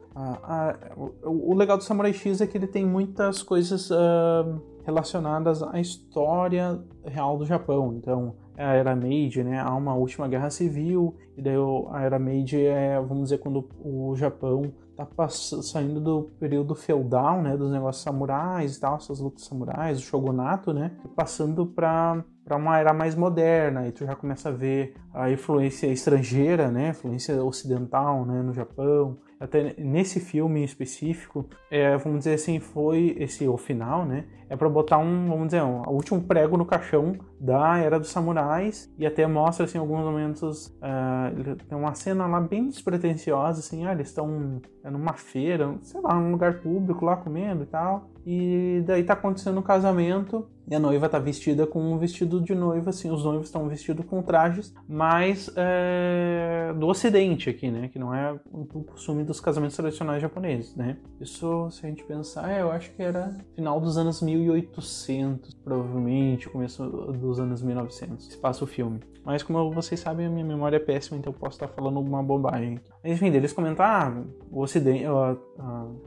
o, 1.26 1.50
o, 1.50 1.52
legal 1.52 1.76
do 1.76 1.82
Samurai 1.82 2.12
X 2.12 2.40
é 2.40 2.46
que 2.46 2.56
ele 2.56 2.68
tem 2.68 2.86
muitas 2.86 3.42
coisas 3.42 3.90
uh, 3.90 4.62
relacionadas 4.84 5.64
à 5.64 5.80
história 5.80 6.80
real 7.04 7.36
do 7.36 7.44
Japão. 7.44 7.92
Então, 7.96 8.36
a 8.56 8.74
Era 8.74 8.94
Meiji, 8.94 9.42
né, 9.42 9.58
há 9.58 9.74
uma 9.74 9.96
última 9.96 10.28
guerra 10.28 10.48
civil, 10.48 11.16
e 11.36 11.42
daí 11.42 11.56
a 11.90 12.02
Era 12.02 12.16
Meiji 12.16 12.64
é, 12.64 13.00
vamos 13.00 13.24
dizer, 13.24 13.38
quando 13.38 13.68
o 13.84 14.14
Japão 14.14 14.72
tá 14.96 15.28
saindo 15.28 16.00
do 16.00 16.30
período 16.38 16.76
feudal, 16.76 17.42
né, 17.42 17.56
dos 17.56 17.72
negócios 17.72 18.04
samurais 18.04 18.76
e 18.76 18.80
tal, 18.80 18.94
essas 18.94 19.18
lutas 19.18 19.44
samurais, 19.44 19.98
o 19.98 20.02
shogunato, 20.02 20.72
né, 20.72 20.92
passando 21.16 21.66
para 21.66 22.24
para 22.44 22.56
uma 22.56 22.78
era 22.78 22.92
mais 22.92 23.14
moderna, 23.14 23.88
e 23.88 23.92
tu 23.92 24.04
já 24.04 24.14
começa 24.14 24.50
a 24.50 24.52
ver 24.52 24.94
a 25.12 25.30
influência 25.30 25.86
estrangeira, 25.86 26.70
né, 26.70 26.90
influência 26.90 27.42
ocidental, 27.42 28.24
né, 28.26 28.42
no 28.42 28.52
Japão. 28.52 29.18
Até 29.40 29.74
nesse 29.78 30.20
filme 30.20 30.64
específico, 30.64 31.46
é, 31.70 31.96
vamos 31.98 32.20
dizer 32.20 32.34
assim, 32.34 32.60
foi 32.60 33.14
esse 33.18 33.46
o 33.46 33.58
final, 33.58 34.06
né? 34.06 34.24
É 34.48 34.56
para 34.56 34.68
botar 34.68 34.96
um, 34.96 35.28
vamos 35.28 35.46
dizer, 35.46 35.62
um, 35.62 35.82
o 35.82 35.90
último 35.90 36.22
prego 36.22 36.56
no 36.56 36.64
caixão 36.64 37.16
da 37.38 37.76
era 37.78 37.98
dos 37.98 38.08
samurais 38.08 38.90
e 38.96 39.04
até 39.04 39.26
mostra 39.26 39.64
assim 39.64 39.76
alguns 39.76 40.02
momentos, 40.04 40.68
uh, 40.78 41.56
tem 41.68 41.76
uma 41.76 41.94
cena 41.94 42.26
lá 42.26 42.40
bem 42.40 42.68
despretensiosa, 42.68 43.58
assim, 43.58 43.84
ah, 43.84 43.92
eles 43.92 44.08
estão 44.08 44.62
numa 44.84 45.14
feira, 45.14 45.74
sei 45.82 46.00
lá, 46.00 46.14
num 46.14 46.30
lugar 46.30 46.60
público 46.60 47.04
lá 47.04 47.16
comendo 47.16 47.64
e 47.64 47.66
tal. 47.66 48.08
E 48.24 48.82
daí 48.86 49.02
tá 49.02 49.12
acontecendo 49.12 49.58
um 49.58 49.62
casamento 49.62 50.48
e 50.68 50.74
a 50.74 50.78
noiva 50.78 51.08
tá 51.08 51.18
vestida 51.18 51.66
com 51.66 51.80
um 51.80 51.98
vestido 51.98 52.40
de 52.40 52.54
noiva, 52.54 52.90
assim, 52.90 53.10
os 53.10 53.24
noivos 53.24 53.46
estão 53.46 53.68
vestidos 53.68 54.04
com 54.06 54.22
trajes 54.22 54.74
mais 54.88 55.50
é, 55.56 56.72
do 56.78 56.86
ocidente 56.86 57.50
aqui, 57.50 57.70
né? 57.70 57.88
Que 57.88 57.98
não 57.98 58.14
é 58.14 58.38
o 58.52 58.64
costume 58.84 59.24
dos 59.24 59.40
casamentos 59.40 59.76
tradicionais 59.76 60.22
japoneses, 60.22 60.74
né? 60.74 60.96
Isso, 61.20 61.70
se 61.70 61.84
a 61.84 61.88
gente 61.88 62.04
pensar, 62.04 62.50
é, 62.50 62.62
eu 62.62 62.70
acho 62.70 62.90
que 62.92 63.02
era 63.02 63.36
final 63.54 63.80
dos 63.80 63.98
anos 63.98 64.22
1800, 64.22 65.54
provavelmente, 65.54 66.48
começo 66.48 66.84
dos 66.84 67.38
anos 67.38 67.62
1900, 67.62 68.26
se 68.26 68.36
passa 68.38 68.64
o 68.64 68.66
filme. 68.66 69.00
Mas 69.24 69.42
como 69.42 69.70
vocês 69.72 69.98
sabem, 69.98 70.26
a 70.26 70.30
minha 70.30 70.44
memória 70.44 70.76
é 70.76 70.80
péssima, 70.80 71.16
então 71.18 71.32
eu 71.32 71.38
posso 71.38 71.56
estar 71.56 71.68
falando 71.68 71.96
alguma 71.96 72.22
bobagem. 72.22 72.78
Enfim, 73.02 73.28
eles 73.28 73.54
comentaram, 73.54 74.18
ah, 74.18 74.22
o 74.50 74.60
ocidente, 74.60 75.06
uh, 75.06 75.38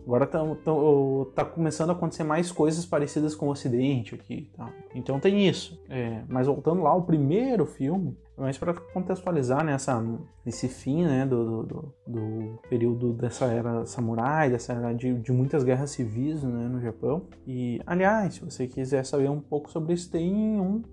agora 0.05 0.27
tá, 0.27 0.39
tá, 0.39 0.71
tá 1.33 1.45
começando 1.45 1.89
a 1.89 1.93
acontecer 1.93 2.23
mais 2.23 2.51
coisas 2.51 2.85
parecidas 2.85 3.33
com 3.33 3.47
o 3.47 3.49
Ocidente 3.49 4.13
aqui. 4.13 4.46
Tá? 4.55 4.71
Então 4.95 5.19
tem 5.19 5.47
isso. 5.47 5.79
É, 5.89 6.23
mas 6.27 6.47
voltando 6.47 6.81
lá, 6.81 6.93
o 6.95 7.03
primeiro 7.03 7.65
filme, 7.65 8.17
mas 8.37 8.57
para 8.57 8.73
contextualizar 8.73 9.63
né, 9.63 9.73
essa, 9.73 10.03
esse 10.45 10.67
fim 10.67 11.03
né, 11.03 11.25
do, 11.25 11.63
do, 11.63 11.93
do, 12.05 12.59
período 12.69 13.11
dessa 13.13 13.45
era 13.45 13.85
samurai, 13.85 14.49
dessa 14.49 14.73
era 14.73 14.93
de, 14.93 15.13
de 15.15 15.31
muitas 15.31 15.63
guerras 15.63 15.89
civis 15.89 16.43
né, 16.43 16.67
no 16.67 16.79
Japão. 16.79 17.25
E, 17.47 17.81
aliás, 17.85 18.35
se 18.35 18.45
você 18.45 18.67
quiser 18.67 19.03
saber 19.05 19.29
um 19.29 19.39
pouco 19.39 19.71
sobre 19.71 19.93
isso, 19.93 20.11
tem 20.11 20.59
um, 20.59 20.83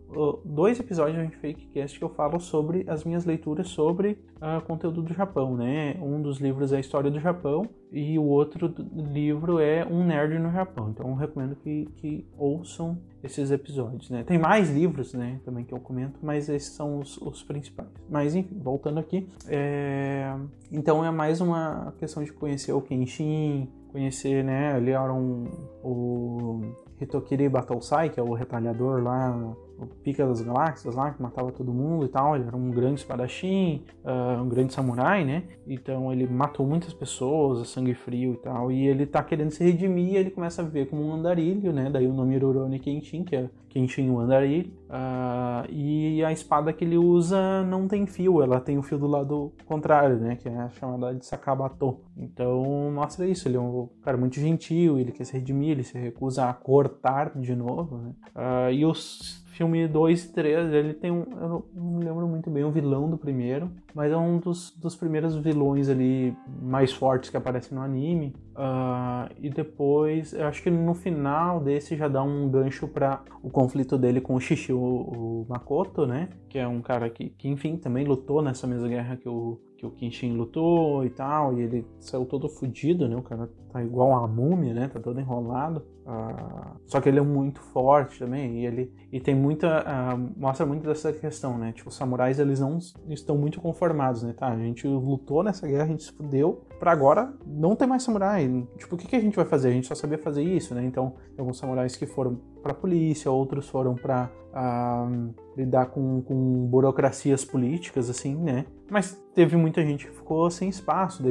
dois 0.45 0.81
episódios 0.81 1.29
de 1.29 1.37
Fakecast 1.37 1.99
que 1.99 2.05
eu 2.05 2.09
falo 2.09 2.41
sobre 2.41 2.85
as 2.89 3.05
minhas 3.05 3.27
leituras 3.27 3.69
sobre 3.69 4.19
uh, 4.37 4.65
conteúdo 4.67 5.03
do 5.03 5.13
Japão. 5.13 5.55
Né? 5.55 5.97
Um 6.01 6.23
dos 6.23 6.39
livros 6.39 6.73
é 6.73 6.79
a 6.79 6.81
História 6.81 7.11
do 7.11 7.21
Japão 7.21 7.69
e 7.93 8.19
o 8.19 8.25
outro 8.25 8.75
livro 9.13 9.61
é 9.61 9.87
Um 9.87 10.05
Nerd 10.05 10.39
no 10.39 10.51
Japão. 10.51 10.91
Então 10.91 11.11
eu 11.11 11.15
recomendo 11.15 11.55
que, 11.57 11.87
que 11.97 12.27
ouçam 12.37 12.99
esses 13.23 13.51
episódios, 13.51 14.11
né? 14.11 14.23
Tem 14.23 14.39
mais 14.39 14.71
livros, 14.71 15.15
né, 15.15 15.41
também 15.47 15.65
que 15.65 15.73
eu 15.73 15.81
comento, 15.81 16.19
mas 16.23 16.49
esses 16.51 16.75
são 16.75 16.99
os, 16.99 17.17
os 17.19 17.34
principais. 17.43 17.89
Mas 18.09 18.35
enfim, 18.35 18.59
voltando 18.63 19.01
aqui, 19.01 19.29
é... 19.49 20.35
então 20.71 21.05
é 21.05 21.11
mais 21.11 21.41
uma 21.41 21.95
questão 21.99 22.23
de 22.23 22.33
conhecer 22.33 22.73
o 22.73 22.81
Kenshin, 22.81 23.69
conhecer, 23.91 24.43
né, 24.43 24.73
ali 24.73 24.91
era 24.91 25.13
um, 25.13 25.45
o 25.83 26.61
Hitokiri 27.01 27.49
Battlesai, 27.49 28.11
que 28.11 28.19
é 28.19 28.23
o 28.23 28.33
retalhador 28.33 29.03
lá 29.03 29.55
o 29.79 29.87
Pica 29.87 30.27
das 30.27 30.41
Galáxias 30.41 30.95
lá, 30.95 31.11
que 31.11 31.23
matava 31.23 31.51
todo 31.53 31.73
mundo 31.73 32.05
e 32.05 32.09
tal. 32.09 32.37
Ele 32.37 32.47
era 32.47 32.57
um 32.57 32.71
grande 32.71 33.01
espadachim, 33.01 33.83
uh, 34.05 34.43
um 34.43 34.49
grande 34.49 34.73
samurai, 34.73 35.25
né? 35.25 35.45
Então 35.67 36.13
ele 36.13 36.27
matou 36.27 36.67
muitas 36.67 36.93
pessoas, 36.93 37.61
a 37.61 37.65
sangue 37.65 37.95
frio 37.95 38.35
e 38.35 38.37
tal. 38.39 38.71
E 38.71 38.87
ele 38.87 39.07
tá 39.07 39.23
querendo 39.23 39.51
se 39.51 39.65
redimir 39.65 40.15
e 40.15 40.17
ele 40.17 40.31
começa 40.31 40.63
a 40.63 40.65
viver 40.65 40.87
como 40.87 41.03
um 41.03 41.15
andarilho, 41.15 41.73
né? 41.73 41.91
Daí 41.91 42.07
o 42.07 42.13
nome 42.13 42.37
Rurouni 42.39 42.79
Kenshin, 42.79 43.25
que 43.25 43.37
é 43.37 43.51
Kenshin 43.69 44.09
o 44.11 44.21
andarilho. 44.21 44.73
Uh, 44.89 45.69
e 45.69 46.25
a 46.25 46.31
espada 46.31 46.73
que 46.73 46.85
ele 46.85 46.97
usa 46.97 47.65
não 47.65 47.89
tem 47.89 48.07
fio, 48.07 48.41
ela 48.41 48.61
tem 48.61 48.79
o 48.79 48.83
fio 48.83 48.99
do 48.99 49.07
lado 49.09 49.53
contrário, 49.67 50.17
né? 50.17 50.37
Que 50.37 50.49
é 50.49 50.69
chamada 50.71 51.13
de 51.13 51.27
Sakabato. 51.27 52.01
Então 52.17 52.93
mostra 52.95 53.27
isso, 53.27 53.49
ele 53.49 53.57
é 53.57 53.61
um 53.61 53.89
cara 54.03 54.17
muito 54.17 54.39
gentil, 54.39 54.99
ele 54.99 55.11
quer 55.11 55.25
se 55.25 55.33
redimir, 55.33 55.71
ele 55.71 55.83
se 55.83 55.99
recusa 55.99 56.49
a 56.49 56.55
cortar 56.55 57.37
de 57.37 57.57
novo, 57.57 57.99
né? 57.99 58.13
Uh, 58.37 58.73
e 58.73 58.87
os 58.87 59.44
filme 59.55 59.87
2 59.89 60.25
e 60.25 60.33
3, 60.33 60.73
ele 60.73 60.95
tem 60.95 61.11
um. 61.11 61.25
Eu 61.41 61.67
não 61.75 61.85
me 61.99 62.05
lembro 62.05 62.27
muito 62.27 62.51
bem 62.51 62.65
o 62.65 62.71
vilão 62.71 63.09
do 63.09 63.17
primeiro, 63.17 63.71
mas 63.95 64.13
é 64.13 64.17
um 64.17 64.39
dos, 64.39 64.71
dos 64.73 64.97
primeiros 64.97 65.37
vilões 65.37 65.89
ali 65.89 66.37
mais 66.61 66.93
fortes 66.93 67.31
que 67.31 67.37
aparece 67.37 67.75
no 67.75 67.81
anime. 67.81 68.35
Uh, 68.57 69.35
e 69.41 69.51
depois, 69.51 70.33
eu 70.33 70.47
acho 70.47 70.63
que 70.63 70.71
no 70.71 70.95
final 70.95 71.59
desse 71.61 71.97
já 71.97 72.07
dá 72.07 72.23
um 72.23 72.49
gancho 72.49 72.87
para 72.87 73.23
o 73.43 73.51
conflito 73.51 73.99
dele 73.99 74.21
com 74.21 74.35
o 74.35 74.41
Shishi, 74.41 74.73
o, 74.73 74.79
o, 74.79 75.47
Makoto, 75.49 76.07
né? 76.07 76.29
Que 76.49 76.59
é 76.59 76.69
um 76.69 76.81
cara 76.81 77.11
que, 77.11 77.31
que, 77.31 77.49
enfim, 77.49 77.77
também 77.77 78.05
lutou 78.05 78.41
nessa 78.41 78.67
mesma 78.67 78.87
guerra 78.89 79.17
que 79.17 79.29
o, 79.29 79.61
que 79.77 79.85
o 79.85 79.91
Kenshin 79.91 80.37
lutou 80.37 81.05
e 81.05 81.11
tal, 81.11 81.59
e 81.59 81.63
ele 81.63 81.87
saiu 81.99 82.25
todo 82.25 82.49
fodido, 82.49 83.09
né? 83.09 83.17
O 83.17 83.23
cara 83.23 83.51
tá 83.73 83.83
igual 83.83 84.11
uma 84.11 84.29
múmia, 84.29 84.73
né? 84.73 84.89
Tá 84.89 85.01
todo 85.01 85.19
enrolado. 85.19 85.85
Uh, 86.07 86.79
só 86.87 87.01
que 87.01 87.09
ele 87.09 87.19
é 87.19 87.23
muito 87.23 87.61
forte 87.61 88.19
também 88.19 88.61
e 88.61 88.67
ele 88.67 88.93
e 89.11 89.19
tem 89.19 89.35
muita 89.35 89.83
uh, 89.83 90.33
mostra 90.37 90.67
muito 90.67 90.87
dessa 90.87 91.11
questão, 91.13 91.57
né? 91.57 91.73
Tipo, 91.73 91.89
os 91.89 91.97
samurais 91.97 92.39
eles 92.39 92.61
não 92.61 92.79
estão 93.09 93.39
muito 93.39 93.59
conformados, 93.61 94.23
né? 94.23 94.35
Tá, 94.35 94.49
a 94.49 94.57
gente 94.57 94.87
lutou 94.87 95.43
nessa 95.43 95.67
guerra, 95.67 95.85
a 95.85 95.89
gente 95.89 96.03
se 96.05 96.13
fudeu, 96.13 96.63
para 96.79 96.93
agora 96.93 97.33
não 97.47 97.75
ter 97.77 97.87
mais 97.87 98.03
samurai. 98.03 98.67
Tipo, 98.77 98.95
o 98.95 98.99
que, 98.99 99.07
que 99.07 99.17
a 99.17 99.21
gente 99.21 99.37
vai 99.37 99.45
fazer? 99.45 99.69
A 99.69 99.73
gente 99.73 99.87
só 99.87 99.95
sabia 99.95 100.19
fazer 100.19 100.43
isso, 100.43 100.75
né? 100.75 100.85
Então, 100.85 101.15
alguns 101.39 101.59
samurais 101.59 101.97
que 101.97 102.07
foram 102.07 102.41
para 102.63 102.75
polícia, 102.75 103.31
outros 103.31 103.69
foram 103.69 103.95
para 103.95 104.25
uh, 104.25 104.55
ah, 104.55 105.09
lidar 105.57 105.87
com, 105.87 106.23
com 106.23 106.67
burocracias 106.67 107.45
políticas, 107.45 108.09
assim, 108.09 108.35
né? 108.35 108.67
Mas 108.91 109.13
teve 109.35 109.57
muita 109.57 109.83
gente 109.83 110.07
que 110.07 110.13
ficou 110.13 110.51
sem 110.51 110.69
espaço, 110.69 111.23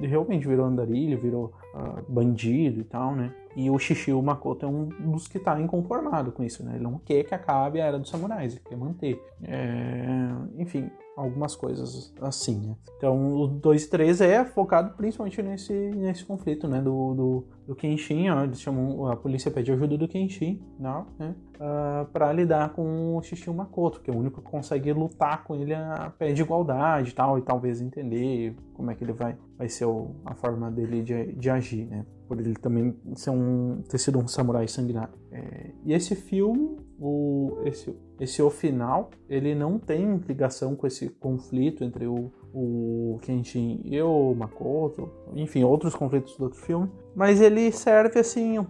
realmente 0.00 0.46
virou 0.46 0.66
andarilho, 0.66 1.20
virou 1.20 1.52
uh, 1.74 2.02
bandido 2.10 2.80
e 2.80 2.84
tal, 2.84 3.14
né? 3.14 3.34
E 3.54 3.70
o 3.70 3.78
Shishio 3.78 4.20
Makoto 4.22 4.64
é 4.64 4.68
um 4.68 4.86
dos 4.86 5.28
que 5.28 5.36
está 5.36 5.60
inconformado 5.60 6.32
com 6.32 6.42
isso, 6.42 6.64
né? 6.64 6.72
Ele 6.74 6.84
não 6.84 6.98
quer 6.98 7.22
que 7.24 7.34
acabe 7.34 7.80
a 7.80 7.86
era 7.86 7.98
dos 7.98 8.08
samurais, 8.08 8.54
ele 8.54 8.62
quer 8.64 8.76
manter. 8.76 9.22
É... 9.42 10.30
Enfim, 10.56 10.90
algumas 11.16 11.54
coisas 11.54 12.12
assim, 12.20 12.60
né? 12.60 12.76
Então, 12.96 13.34
o 13.34 13.46
2 13.46 13.84
e 13.84 13.90
3 13.90 14.20
é 14.20 14.44
focado 14.44 14.94
principalmente 14.96 15.42
nesse, 15.42 15.72
nesse 15.72 16.24
conflito, 16.24 16.66
né? 16.66 16.80
Do, 16.80 17.14
do, 17.14 17.44
do 17.66 17.74
Kenshin, 17.74 18.30
ó, 18.30 18.44
eles 18.44 18.60
chamam, 18.60 19.06
a 19.06 19.16
polícia 19.16 19.50
pede 19.50 19.72
ajuda 19.72 19.96
do 19.98 20.08
Kenshin, 20.08 20.62
não, 20.78 21.06
né? 21.18 21.34
Uh, 21.54 21.62
ah, 21.64 22.06
para 22.12 22.32
lidar 22.32 22.72
com 22.72 23.16
o 23.16 23.22
Shishio 23.22 23.54
Makoto, 23.54 24.00
que 24.00 24.10
é 24.10 24.14
o 24.14 24.16
único 24.16 24.40
que 24.40 24.50
consegue 24.50 24.92
lutar 24.92 25.44
com 25.44 25.54
ele 25.54 25.74
a 25.74 26.12
pé 26.18 26.32
de 26.32 26.42
igualdade 26.42 27.10
e 27.10 27.14
tal, 27.14 27.38
e 27.38 27.42
talvez 27.42 27.80
entender 27.80 28.56
como 28.74 28.90
é 28.90 28.94
que 28.94 29.04
ele 29.04 29.12
vai, 29.12 29.36
vai 29.56 29.68
ser 29.68 29.84
o, 29.84 30.16
a 30.24 30.34
forma 30.34 30.70
dele 30.70 31.02
de, 31.02 31.32
de 31.32 31.50
agir, 31.50 31.86
né? 31.86 32.04
Por 32.26 32.40
ele 32.40 32.54
também 32.54 32.96
ser 33.14 33.30
um, 33.30 33.82
ter 33.88 33.98
sido 33.98 34.18
um 34.18 34.26
samurai 34.26 34.66
sanguinário. 34.66 35.14
É, 35.30 35.70
e 35.84 35.92
esse 35.92 36.14
filme, 36.14 36.78
o, 36.98 37.58
esse, 37.64 37.94
esse 38.20 38.42
o 38.42 38.50
final, 38.50 39.10
ele 39.28 39.54
não 39.54 39.78
tem 39.78 40.16
ligação 40.28 40.76
com 40.76 40.86
esse 40.86 41.08
conflito 41.08 41.82
entre 41.82 42.06
o, 42.06 42.30
o 42.54 43.18
Kenshin 43.22 43.80
e 43.84 44.00
o 44.00 44.34
Makoto, 44.34 45.10
enfim, 45.34 45.64
outros 45.64 45.94
conflitos 45.94 46.36
do 46.36 46.44
outro 46.44 46.60
filme, 46.60 46.90
mas 47.14 47.40
ele 47.40 47.72
serve 47.72 48.20
assim 48.20 48.64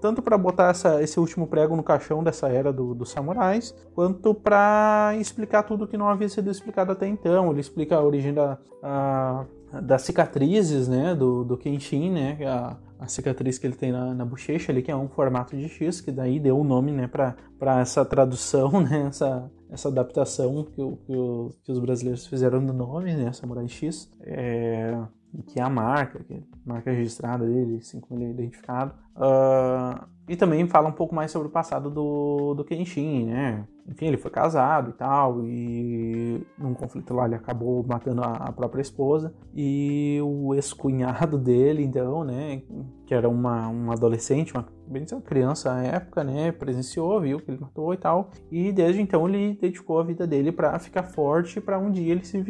tanto 0.00 0.22
para 0.22 0.38
botar 0.38 0.70
essa, 0.70 1.02
esse 1.02 1.20
último 1.20 1.46
prego 1.46 1.76
no 1.76 1.82
caixão 1.82 2.24
dessa 2.24 2.48
era 2.48 2.72
do, 2.72 2.94
dos 2.94 3.10
samurais, 3.10 3.74
quanto 3.94 4.34
para 4.34 5.14
explicar 5.20 5.62
tudo 5.64 5.86
que 5.86 5.96
não 5.96 6.08
havia 6.08 6.28
sido 6.28 6.50
explicado 6.50 6.92
até 6.92 7.06
então. 7.06 7.50
Ele 7.50 7.60
explica 7.60 7.96
a 7.96 8.02
origem 8.02 8.32
da, 8.32 8.58
a, 8.82 9.44
das 9.82 10.02
cicatrizes, 10.02 10.88
né, 10.88 11.14
do, 11.14 11.44
do 11.44 11.56
Kenshin, 11.56 12.10
né, 12.10 12.38
a, 12.46 12.76
a 12.98 13.06
cicatriz 13.06 13.58
que 13.58 13.66
ele 13.66 13.76
tem 13.76 13.92
na, 13.92 14.14
na 14.14 14.24
bochecha 14.24 14.72
ali, 14.72 14.82
que 14.82 14.90
é 14.90 14.96
um 14.96 15.08
formato 15.08 15.56
de 15.56 15.68
X, 15.68 16.00
que 16.00 16.10
daí 16.10 16.40
deu 16.40 16.56
o 16.56 16.60
um 16.60 16.64
nome, 16.64 16.92
né, 16.92 17.06
para 17.06 17.80
essa 17.80 18.04
tradução, 18.04 18.80
né, 18.80 19.06
essa, 19.08 19.50
essa 19.70 19.88
adaptação 19.88 20.64
que, 20.64 20.80
o, 20.80 20.96
que, 20.96 21.16
o, 21.16 21.50
que, 21.62 21.72
os 21.72 21.78
brasileiros 21.78 22.26
fizeram 22.26 22.64
do 22.64 22.72
nome, 22.72 23.14
né, 23.14 23.32
Samurai 23.32 23.68
X, 23.68 24.10
é, 24.20 24.98
que 25.46 25.60
é 25.60 25.62
a 25.62 25.70
marca, 25.70 26.22
que 26.24 26.34
é 26.34 26.38
a 26.38 26.42
marca 26.64 26.90
registrada 26.90 27.46
dele, 27.46 27.78
assim 27.78 28.00
como 28.00 28.20
ele 28.20 28.30
é 28.30 28.30
identificado. 28.30 28.94
Uh, 29.16 30.06
e 30.28 30.34
também 30.34 30.66
fala 30.66 30.88
um 30.88 30.92
pouco 30.92 31.14
mais 31.14 31.30
sobre 31.30 31.46
o 31.46 31.50
passado 31.50 31.88
do, 31.88 32.54
do 32.54 32.64
Kenshin, 32.64 33.26
né? 33.26 33.64
Enfim, 33.88 34.06
ele 34.06 34.16
foi 34.16 34.30
casado 34.30 34.90
e 34.90 34.92
tal, 34.92 35.44
e 35.44 36.44
num 36.58 36.74
conflito 36.74 37.14
lá 37.14 37.26
ele 37.26 37.36
acabou 37.36 37.84
matando 37.86 38.22
a, 38.22 38.32
a 38.32 38.52
própria 38.52 38.82
esposa. 38.82 39.32
E 39.54 40.18
o 40.24 40.52
ex-cunhado 40.52 41.38
dele, 41.38 41.84
então, 41.84 42.24
né? 42.24 42.62
Que 43.06 43.14
era 43.14 43.28
uma, 43.28 43.68
uma 43.68 43.92
adolescente, 43.92 44.52
uma, 44.52 44.66
bem 44.88 45.06
uma 45.12 45.20
criança 45.20 45.72
na 45.72 45.84
época, 45.84 46.24
né? 46.24 46.50
Presenciou, 46.50 47.20
viu 47.20 47.38
que 47.38 47.48
ele 47.48 47.60
matou 47.60 47.94
e 47.94 47.96
tal. 47.96 48.30
E 48.50 48.72
desde 48.72 49.00
então 49.00 49.28
ele 49.28 49.56
dedicou 49.60 50.00
a 50.00 50.04
vida 50.04 50.26
dele 50.26 50.50
para 50.50 50.76
ficar 50.80 51.04
forte 51.04 51.60
para 51.60 51.78
um 51.78 51.92
dia 51.92 52.10
ele 52.10 52.24
se, 52.24 52.44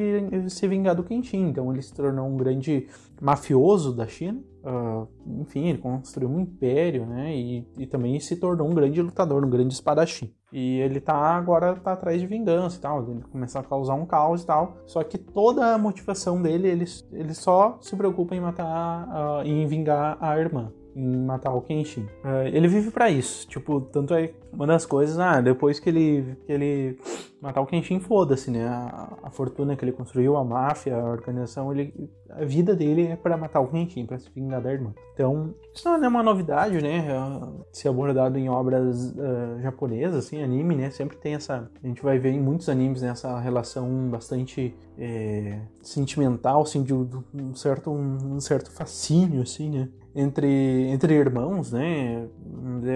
se 0.49 0.67
vingar 0.67 0.95
do 0.95 1.05
Kenshin. 1.05 1.51
Então 1.51 1.71
ele 1.71 1.83
se 1.83 1.93
tornou 1.93 2.27
um 2.27 2.39
grande 2.39 2.89
mafioso 3.21 3.95
da 3.95 4.07
China 4.07 4.43
Uh, 4.67 5.07
enfim, 5.43 5.69
ele 5.69 5.79
construiu 5.79 6.29
um 6.29 6.41
império, 6.41 7.07
né? 7.07 7.33
E, 7.33 7.65
e, 7.79 7.87
também 7.87 8.19
se 8.19 8.35
tornou 8.35 8.67
um 8.69 8.75
grande 8.75 9.01
lutador, 9.01 9.45
um 9.45 9.49
grande 9.49 9.73
espadachim. 9.73 10.35
E 10.53 10.81
ele 10.81 11.01
tá 11.01 11.15
agora 11.15 11.77
tá 11.77 11.93
atrás 11.93 12.21
de 12.21 12.27
vingança 12.27 12.77
e 12.77 12.81
tal, 12.81 13.09
ele 13.09 13.23
começa 13.31 13.61
a 13.61 13.63
causar 13.63 13.95
um 13.95 14.05
caos 14.05 14.43
e 14.43 14.47
tal. 14.47 14.79
Só 14.85 15.05
que 15.05 15.19
toda 15.19 15.73
a 15.73 15.79
motivação 15.79 16.43
dele, 16.43 16.67
ele, 16.67 16.85
ele 17.13 17.33
só 17.33 17.79
se 17.81 17.95
preocupa 17.95 18.35
em 18.35 18.41
matar, 18.41 19.07
uh, 19.07 19.47
em 19.47 19.65
vingar 19.69 20.19
a 20.21 20.37
irmã 20.37 20.73
em 20.97 21.25
matar 21.25 21.53
o 21.53 21.61
Kenshin. 21.61 22.09
Uh, 22.25 22.49
ele 22.51 22.67
vive 22.67 22.91
para 22.91 23.11
isso, 23.11 23.47
tipo, 23.47 23.83
tanto 23.83 24.15
é 24.15 24.33
uma 24.51 24.67
das 24.67 24.87
coisas, 24.87 25.19
ah, 25.19 25.43
depois 25.43 25.79
que 25.79 25.91
ele, 25.91 26.37
que 26.47 26.53
ele 26.53 26.99
matar 27.41 27.61
o 27.61 27.67
Kenshin, 27.67 28.01
foda-se, 28.01 28.51
né? 28.51 28.67
A, 28.67 29.19
a, 29.25 29.31
fortuna 29.31 29.77
que 29.77 29.85
ele 29.85 29.93
construiu, 29.93 30.37
a 30.37 30.45
máfia, 30.45 30.97
a 30.97 31.05
organização, 31.05 31.71
ele, 31.71 32.11
a 32.31 32.45
vida 32.45 32.75
dele 32.75 33.09
é 33.09 33.17
para 33.17 33.37
matar 33.37 33.61
o 33.61 33.69
Kenshin, 33.69 34.07
para 34.07 34.19
se 34.19 34.31
vingar 34.35 34.63
da 34.63 34.73
irmã. 34.73 34.95
Então, 35.13 35.55
isso 35.75 35.87
não 35.87 36.03
é 36.03 36.09
uma 36.09 36.23
novidade, 36.23 36.83
né? 36.83 37.07
Se 37.71 37.87
abordado 37.87 38.39
em 38.39 38.49
obras 38.49 39.11
uh, 39.11 39.61
japonesas, 39.61 40.25
assim, 40.27 40.43
anime, 40.43 40.75
né? 40.75 40.91
Sempre 40.91 41.19
tem 41.19 41.35
essa. 41.35 41.71
A 41.83 41.87
gente 41.87 42.03
vai 42.03 42.19
ver 42.19 42.31
em 42.31 42.41
muitos 42.41 42.71
animes 42.71 43.03
né, 43.03 43.11
essa 43.11 43.39
relação 43.39 44.09
bastante 44.09 44.75
é, 44.99 45.61
sentimental, 45.83 46.63
assim, 46.63 46.83
de, 46.83 46.95
um, 46.95 47.55
certo, 47.55 47.91
um 47.91 48.41
certo 48.41 48.71
fascínio, 48.71 49.43
assim, 49.43 49.71
né? 49.71 49.89
Entre, 50.17 50.89
entre 50.89 51.15
irmãos, 51.15 51.73
né? 51.73 52.27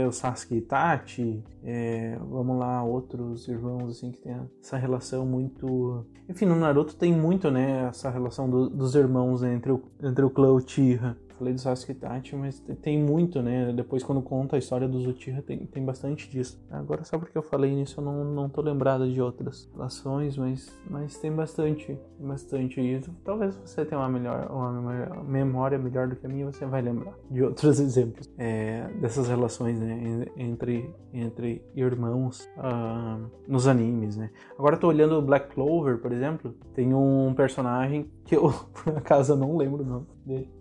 O 0.09 0.13
Sasuke 0.13 0.55
e 0.55 0.59
Itachi, 0.59 1.45
é, 1.63 2.19
vamos 2.19 2.59
lá, 2.59 2.83
outros 2.83 3.47
irmãos 3.47 3.91
assim 3.91 4.11
que 4.11 4.21
tem 4.23 4.35
essa 4.63 4.79
relação 4.79 5.27
muito. 5.27 6.07
Enfim, 6.29 6.47
no 6.47 6.57
Naruto 6.57 6.97
tem 6.97 7.13
muito, 7.13 7.51
né? 7.51 7.89
Essa 7.89 8.09
relação 8.09 8.49
do, 8.49 8.71
dos 8.71 8.95
irmãos 8.95 9.43
né, 9.43 9.55
entre 9.55 9.71
o, 9.71 9.83
entre 10.03 10.25
o 10.25 10.31
clã 10.31 10.53
Uchiha 10.53 11.17
falei 11.41 11.55
do 11.55 11.61
Sasuke 11.61 11.93
Itachi, 11.93 12.37
mas 12.37 12.61
tem 12.83 13.03
muito, 13.03 13.41
né? 13.41 13.73
Depois 13.73 14.03
quando 14.03 14.21
conta 14.21 14.57
a 14.57 14.59
história 14.59 14.87
dos 14.87 15.07
Uchiha 15.07 15.41
tem, 15.41 15.59
tem 15.67 15.83
bastante 15.83 16.29
disso. 16.29 16.63
Agora 16.71 17.03
só 17.03 17.19
porque 17.19 17.37
eu 17.37 17.43
falei 17.43 17.75
nisso 17.75 17.99
eu 17.99 18.05
não, 18.05 18.25
não 18.25 18.49
tô 18.49 18.61
lembrado 18.61 19.11
de 19.11 19.21
outras 19.21 19.69
relações, 19.73 20.37
mas, 20.37 20.79
mas 20.89 21.17
tem 21.17 21.33
bastante, 21.33 21.99
bastante 22.19 22.81
isso. 22.81 23.11
Talvez 23.25 23.57
você 23.65 23.87
tenha 23.87 23.99
uma, 23.99 24.09
melhor, 24.09 24.51
uma 24.51 25.23
memória 25.25 25.79
melhor 25.79 26.09
do 26.09 26.17
que 26.17 26.27
a 26.27 26.29
minha, 26.29 26.45
você 26.45 26.67
vai 26.67 26.83
lembrar 26.83 27.15
de 27.31 27.43
outros 27.43 27.81
exemplos 27.81 28.31
é, 28.37 28.87
dessas 29.01 29.27
relações 29.27 29.81
né? 29.81 30.27
entre, 30.37 30.95
entre 31.13 31.65
irmãos 31.75 32.47
uh, 32.59 33.31
nos 33.49 33.67
animes, 33.67 34.17
né? 34.17 34.31
Agora 34.59 34.77
eu 34.77 34.81
tô 34.81 34.89
olhando 34.89 35.23
Black 35.23 35.55
Clover, 35.55 35.99
por 35.99 36.13
exemplo, 36.13 36.55
tem 36.75 36.93
um 36.93 37.33
personagem 37.35 38.11
que 38.27 38.37
eu, 38.37 38.53
por 38.85 38.99
acaso, 38.99 39.35
não 39.35 39.57
lembro 39.57 39.83
o 39.83 39.87
nome 39.87 40.07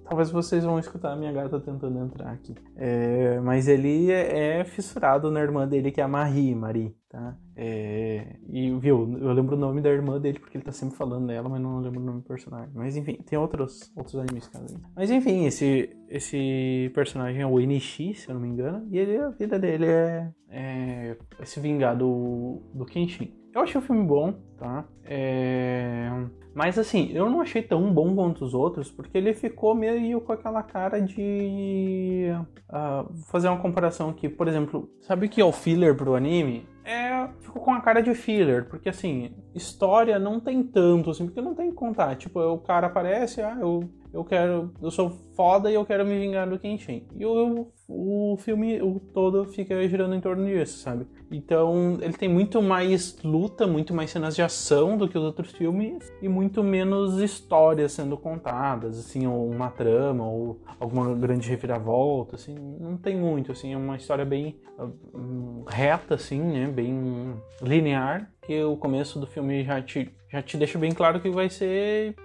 Talvez 0.03 0.31
vocês 0.31 0.63
vão 0.63 0.79
escutar 0.79 1.13
a 1.13 1.15
minha 1.15 1.31
gata 1.31 1.59
tentando 1.59 1.99
entrar 1.99 2.31
aqui. 2.31 2.55
É, 2.75 3.39
mas 3.41 3.67
ele 3.67 4.11
é, 4.11 4.59
é, 4.59 4.63
fissurado 4.63 5.29
na 5.29 5.39
irmã 5.39 5.67
dele, 5.67 5.91
que 5.91 6.01
é 6.01 6.03
a 6.03 6.07
Marie, 6.07 6.55
Marie, 6.55 6.95
tá? 7.09 7.37
É, 7.55 8.37
e, 8.47 8.71
viu, 8.79 9.17
eu 9.19 9.31
lembro 9.33 9.55
o 9.55 9.59
nome 9.59 9.81
da 9.81 9.89
irmã 9.89 10.19
dele, 10.19 10.39
porque 10.39 10.57
ele 10.57 10.63
tá 10.63 10.71
sempre 10.71 10.95
falando 10.95 11.27
dela, 11.27 11.47
mas 11.47 11.61
não 11.61 11.79
lembro 11.79 11.99
o 11.99 12.03
nome 12.03 12.21
do 12.21 12.27
personagem. 12.27 12.71
Mas, 12.73 12.97
enfim, 12.97 13.17
tem 13.25 13.37
outros, 13.37 13.91
outros 13.95 14.15
animes 14.15 14.47
que 14.47 14.57
Mas, 14.95 15.11
enfim, 15.11 15.45
esse, 15.45 15.95
esse 16.09 16.91
personagem 16.95 17.41
é 17.41 17.45
o 17.45 17.59
Inishi, 17.59 18.13
se 18.15 18.29
eu 18.29 18.33
não 18.33 18.41
me 18.41 18.47
engano, 18.47 18.87
e 18.89 18.97
ele, 18.97 19.17
a 19.17 19.29
vida 19.29 19.59
dele 19.59 19.85
é, 19.85 20.31
é 20.49 20.98
se 21.43 21.59
vingar 21.59 21.95
do, 21.95 22.61
do 22.73 22.85
Kenshin. 22.85 23.33
Eu 23.53 23.61
achei 23.61 23.79
o 23.79 23.83
filme 23.83 24.05
bom, 24.05 24.33
tá? 24.57 24.85
É... 25.03 26.09
Mas 26.53 26.77
assim, 26.77 27.11
eu 27.13 27.29
não 27.29 27.41
achei 27.41 27.61
tão 27.61 27.91
bom 27.93 28.13
quanto 28.15 28.43
os 28.43 28.53
outros, 28.53 28.91
porque 28.91 29.17
ele 29.17 29.33
ficou 29.33 29.73
meio 29.73 30.19
com 30.21 30.33
aquela 30.33 30.61
cara 30.61 30.99
de. 30.99 32.31
Uh, 32.69 33.13
fazer 33.31 33.47
uma 33.47 33.59
comparação 33.59 34.09
aqui, 34.09 34.27
por 34.27 34.47
exemplo, 34.47 34.89
sabe 35.01 35.25
o 35.25 35.29
que 35.29 35.41
é 35.41 35.45
o 35.45 35.51
filler 35.51 35.95
pro 35.95 36.15
anime? 36.15 36.67
É. 36.83 37.27
Ficou 37.39 37.61
com 37.61 37.71
a 37.71 37.81
cara 37.81 38.01
de 38.01 38.13
filler, 38.13 38.67
porque 38.67 38.89
assim, 38.89 39.31
história 39.53 40.17
não 40.19 40.39
tem 40.39 40.63
tanto, 40.63 41.11
assim, 41.11 41.25
porque 41.25 41.41
não 41.41 41.55
tem 41.55 41.69
que 41.69 41.75
contar. 41.75 42.15
Tipo, 42.15 42.39
o 42.41 42.59
cara 42.59 42.87
aparece, 42.87 43.41
ah, 43.41 43.57
eu 43.59 43.89
eu 44.13 44.23
quero, 44.23 44.73
eu 44.81 44.91
sou 44.91 45.11
foda 45.35 45.69
e 45.69 45.75
eu 45.75 45.85
quero 45.85 46.05
me 46.05 46.17
vingar 46.19 46.49
do 46.49 46.59
Kenshin. 46.59 47.07
E 47.15 47.25
o, 47.25 47.71
o 47.87 48.37
filme 48.37 48.81
o 48.81 48.99
todo 48.99 49.45
fica 49.45 49.87
girando 49.87 50.15
em 50.15 50.21
torno 50.21 50.45
disso, 50.45 50.79
sabe? 50.79 51.05
Então 51.31 51.97
ele 52.01 52.13
tem 52.13 52.27
muito 52.27 52.61
mais 52.61 53.17
luta, 53.23 53.67
muito 53.67 53.93
mais 53.93 54.09
cenas 54.09 54.35
de 54.35 54.41
ação 54.41 54.97
do 54.97 55.07
que 55.07 55.17
os 55.17 55.23
outros 55.23 55.51
filmes 55.51 56.11
e 56.21 56.27
muito 56.27 56.63
menos 56.63 57.19
histórias 57.19 57.91
sendo 57.91 58.17
contadas, 58.17 58.97
assim, 58.97 59.27
ou 59.27 59.49
uma 59.49 59.69
trama 59.69 60.25
ou 60.25 60.59
alguma 60.79 61.13
grande 61.15 61.49
reviravolta, 61.49 62.35
assim, 62.35 62.55
não 62.79 62.97
tem 62.97 63.15
muito, 63.15 63.51
assim, 63.51 63.73
é 63.73 63.77
uma 63.77 63.95
história 63.95 64.25
bem 64.25 64.55
uh, 64.79 65.63
reta, 65.67 66.15
assim, 66.15 66.39
né? 66.41 66.67
Bem 66.67 67.35
linear 67.61 68.31
que 68.41 68.63
o 68.63 68.75
começo 68.75 69.19
do 69.19 69.27
filme 69.27 69.63
já 69.63 69.81
te, 69.81 70.11
já 70.27 70.41
te 70.41 70.57
deixa 70.57 70.79
bem 70.79 70.91
claro 70.91 71.21
que 71.21 71.29
vai 71.29 71.49
ser. 71.49 72.15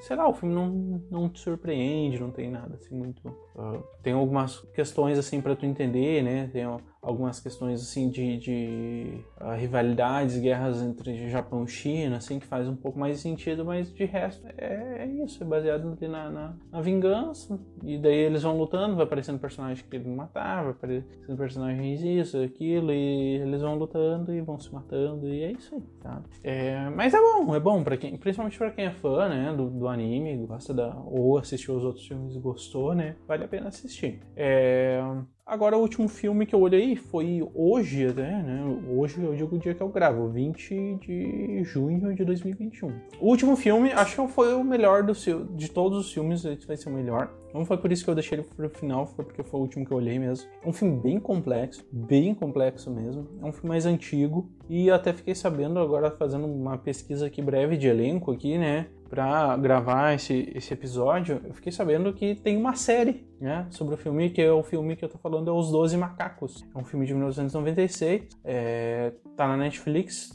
Sei 0.00 0.16
lá, 0.16 0.26
o 0.28 0.32
filme 0.32 0.54
não, 0.54 1.02
não 1.10 1.28
te 1.28 1.40
surpreende, 1.40 2.18
não 2.18 2.30
tem 2.30 2.50
nada 2.50 2.76
assim 2.76 2.94
muito. 2.94 3.34
Uh, 3.54 3.84
tem 4.02 4.12
algumas 4.12 4.60
questões 4.74 5.16
assim 5.16 5.40
para 5.40 5.54
tu 5.54 5.64
entender, 5.64 6.22
né? 6.22 6.50
Tem 6.52 6.64
algumas 7.00 7.38
questões 7.38 7.80
assim 7.80 8.08
de, 8.08 8.36
de 8.38 9.20
uh, 9.40 9.54
rivalidades, 9.54 10.38
guerras 10.38 10.82
entre 10.82 11.28
Japão 11.28 11.64
e 11.64 11.68
China, 11.68 12.16
assim, 12.16 12.38
que 12.38 12.46
faz 12.46 12.66
um 12.66 12.74
pouco 12.74 12.98
mais 12.98 13.20
sentido, 13.20 13.64
mas 13.64 13.92
de 13.92 14.04
resto 14.04 14.44
é, 14.58 15.02
é 15.02 15.06
isso, 15.06 15.42
é 15.42 15.46
baseado 15.46 15.96
na, 16.00 16.30
na, 16.30 16.54
na, 16.72 16.80
vingança. 16.80 17.58
E 17.82 17.98
daí 17.98 18.16
eles 18.16 18.42
vão 18.42 18.58
lutando, 18.58 18.96
vai 18.96 19.04
aparecendo 19.04 19.38
personagem 19.38 19.84
que 19.88 19.96
ele 19.96 20.08
matava, 20.08 20.62
vai 20.62 20.72
aparecendo 20.72 21.36
personagens 21.36 22.02
isso, 22.02 22.42
aquilo, 22.42 22.92
e 22.92 23.36
eles 23.36 23.60
vão 23.60 23.76
lutando 23.76 24.34
e 24.34 24.40
vão 24.40 24.58
se 24.58 24.72
matando, 24.72 25.28
e 25.28 25.42
é 25.42 25.52
isso 25.52 25.74
aí, 25.74 25.82
tá? 26.02 26.22
É, 26.42 26.88
mas 26.90 27.14
é 27.14 27.18
bom, 27.18 27.54
é 27.54 27.60
bom, 27.60 27.84
para 27.84 27.96
quem, 27.96 28.16
principalmente 28.16 28.58
para 28.58 28.70
quem 28.70 28.86
é 28.86 28.90
fã, 28.90 29.28
né, 29.28 29.54
do, 29.56 29.70
do 29.70 29.86
anime, 29.86 30.46
gosta 30.46 30.72
da. 30.72 30.96
ou 31.06 31.38
assistiu 31.38 31.76
os 31.76 31.84
outros 31.84 32.06
filmes 32.06 32.34
e 32.34 32.40
gostou, 32.40 32.94
né? 32.94 33.16
Vale 33.28 33.43
a 33.44 33.48
pena 33.48 33.68
assistir. 33.68 34.20
É. 34.36 35.00
Agora, 35.46 35.76
o 35.76 35.80
último 35.80 36.08
filme 36.08 36.46
que 36.46 36.54
eu 36.54 36.60
olhei 36.60 36.96
foi 36.96 37.46
hoje, 37.54 38.06
até, 38.06 38.42
né? 38.42 38.64
Hoje 38.88 39.22
eu 39.22 39.34
digo 39.34 39.56
o 39.56 39.58
dia 39.58 39.74
que 39.74 39.82
eu 39.82 39.90
gravo, 39.90 40.26
20 40.30 40.98
de 41.02 41.62
junho 41.62 42.14
de 42.14 42.24
2021. 42.24 42.88
O 43.20 43.28
último 43.28 43.54
filme, 43.54 43.92
acho 43.92 44.26
que 44.26 44.32
foi 44.32 44.54
o 44.54 44.64
melhor 44.64 45.02
do 45.02 45.12
de 45.54 45.70
todos 45.70 45.98
os 45.98 46.12
filmes, 46.12 46.46
esse 46.46 46.66
vai 46.66 46.78
ser 46.78 46.88
o 46.88 46.92
melhor. 46.92 47.30
Não 47.52 47.64
foi 47.64 47.76
por 47.76 47.92
isso 47.92 48.02
que 48.02 48.10
eu 48.10 48.14
deixei 48.14 48.38
ele 48.38 48.46
pro 48.56 48.70
final, 48.70 49.06
foi 49.06 49.22
porque 49.22 49.42
foi 49.42 49.60
o 49.60 49.62
último 49.62 49.84
que 49.84 49.92
eu 49.92 49.98
olhei 49.98 50.18
mesmo. 50.18 50.48
É 50.62 50.68
um 50.68 50.72
filme 50.72 50.98
bem 50.98 51.20
complexo, 51.20 51.86
bem 51.92 52.34
complexo 52.34 52.90
mesmo. 52.90 53.28
É 53.42 53.44
um 53.44 53.52
filme 53.52 53.68
mais 53.68 53.84
antigo 53.84 54.50
e 54.68 54.90
até 54.90 55.12
fiquei 55.12 55.34
sabendo 55.34 55.78
agora 55.78 56.10
fazendo 56.10 56.46
uma 56.46 56.78
pesquisa 56.78 57.26
aqui 57.26 57.42
breve 57.42 57.76
de 57.76 57.86
elenco 57.86 58.32
aqui, 58.32 58.56
né? 58.56 58.86
Para 59.14 59.56
gravar 59.56 60.12
esse, 60.12 60.50
esse 60.56 60.74
episódio, 60.74 61.40
eu 61.44 61.54
fiquei 61.54 61.70
sabendo 61.70 62.12
que 62.12 62.34
tem 62.34 62.56
uma 62.56 62.74
série 62.74 63.24
né, 63.40 63.64
sobre 63.70 63.94
o 63.94 63.96
filme, 63.96 64.28
que 64.30 64.42
é 64.42 64.50
o 64.50 64.62
filme 64.62 64.96
que 64.96 65.04
eu 65.04 65.08
tô 65.08 65.18
falando, 65.18 65.48
é 65.48 65.52
Os 65.52 65.70
Doze 65.70 65.96
Macacos. 65.96 66.64
É 66.74 66.78
um 66.78 66.84
filme 66.84 67.06
de 67.06 67.12
1996, 67.12 68.26
é, 68.42 69.12
tá 69.36 69.46
na 69.46 69.56
Netflix, 69.56 70.30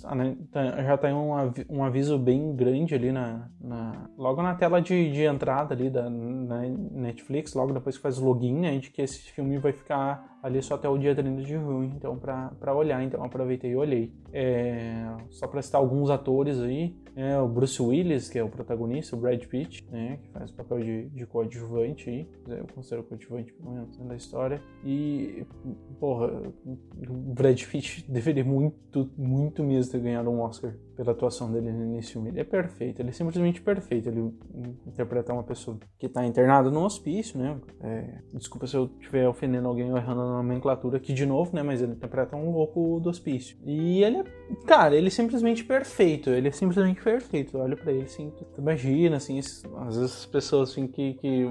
tá, 0.52 0.82
já 0.82 0.98
tem 0.98 1.14
um, 1.14 1.32
um 1.70 1.84
aviso 1.84 2.18
bem 2.18 2.56
grande 2.56 2.96
ali 2.96 3.12
na, 3.12 3.50
na 3.60 4.10
logo 4.18 4.42
na 4.42 4.56
tela 4.56 4.82
de, 4.82 5.12
de 5.12 5.24
entrada 5.24 5.74
ali 5.74 5.90
da 5.90 6.10
Netflix, 6.10 7.54
logo 7.54 7.74
depois 7.74 7.98
que 7.98 8.02
faz 8.02 8.18
o 8.18 8.26
login, 8.26 8.60
né, 8.60 8.78
de 8.78 8.92
que 8.92 9.02
esse 9.02 9.20
filme 9.32 9.58
vai 9.58 9.74
ficar 9.74 10.38
ali 10.42 10.62
só 10.62 10.76
até 10.76 10.88
o 10.88 10.98
dia 10.98 11.14
30 11.14 11.42
de 11.42 11.54
junho, 11.54 11.84
então 11.84 12.18
para 12.18 12.74
olhar, 12.74 13.04
então 13.04 13.22
aproveitei 13.24 13.72
e 13.72 13.76
olhei. 13.76 14.14
É, 14.32 15.06
só 15.32 15.48
para 15.48 15.62
citar 15.62 15.82
alguns 15.82 16.10
atores 16.10 16.62
aí, 16.62 16.96
é, 17.16 17.38
o 17.40 17.48
Bruce 17.48 17.82
Willis, 17.82 18.30
que 18.30 18.40
é 18.40 18.44
o 18.44 18.50
protagonista, 18.50 19.16
o 19.16 19.20
Brad 19.20 19.44
Pitt, 19.46 19.86
né, 19.92 20.20
que 20.22 20.30
faz 20.30 20.52
o 20.52 20.56
papel 20.56 20.80
de, 20.80 21.10
de 21.10 21.26
coadjuvante 21.26 22.10
aí, 22.10 22.28
eu 22.48 22.66
considero 22.74 23.04
coadjuvante 23.04 23.54
pelo 23.54 23.72
menos 23.72 23.98
da 23.98 24.16
história, 24.16 24.62
e, 24.84 25.46
porra, 26.00 26.28
o 27.08 27.34
Brad 27.34 27.62
Pitt 27.64 28.06
deveria 28.10 28.44
muito, 28.44 29.10
muito 29.18 29.64
mesmo 29.64 29.92
ter 29.92 30.00
ganhado 30.00 30.30
um 30.30 30.42
Oscar 30.42 30.74
pela 31.00 31.14
atuação 31.14 31.50
dele 31.50 31.72
nesse 31.72 32.12
filme. 32.12 32.30
Ele 32.30 32.42
é 32.42 32.44
perfeito, 32.44 33.02
ele 33.02 33.08
é 33.08 33.14
simplesmente 33.14 33.62
perfeito. 33.62 34.10
Ele 34.10 34.34
interpreta 34.86 35.32
uma 35.32 35.44
pessoa 35.44 35.80
que 35.98 36.08
está 36.08 36.26
internada 36.26 36.70
no 36.70 36.84
hospício, 36.84 37.40
né? 37.40 37.58
É, 37.80 38.18
desculpa 38.34 38.68
se 38.68 38.76
eu 38.76 38.92
estiver 39.00 39.26
ofendendo 39.26 39.70
alguém 39.70 39.90
ou 39.90 39.98
errando 39.98 40.20
na 40.20 40.44
nomenclatura 40.44 40.98
aqui 40.98 41.14
de 41.14 41.26
novo, 41.26 41.56
né? 41.56 41.64
Mas 41.64 41.82
ele 41.82 41.94
interpreta 41.94 42.36
um 42.36 42.52
louco 42.52 43.00
do 43.00 43.10
hospício. 43.10 43.58
E 43.64 44.04
ele 44.04 44.18
é, 44.18 44.24
cara, 44.68 44.94
ele 44.94 45.08
é 45.08 45.10
simplesmente 45.10 45.64
perfeito. 45.64 46.32
Ele 46.32 46.50
é 46.50 46.52
simplesmente 46.52 46.99
perfeito. 47.04 47.58
Olha 47.58 47.76
para 47.76 47.92
ele, 47.92 48.04
assim, 48.04 48.32
imagina, 48.58 49.18
assim, 49.18 49.40
às 49.40 49.98
vezes 49.98 50.18
as 50.18 50.26
pessoas, 50.26 50.72
assim, 50.72 50.88
que, 50.88 51.14
que 51.16 51.50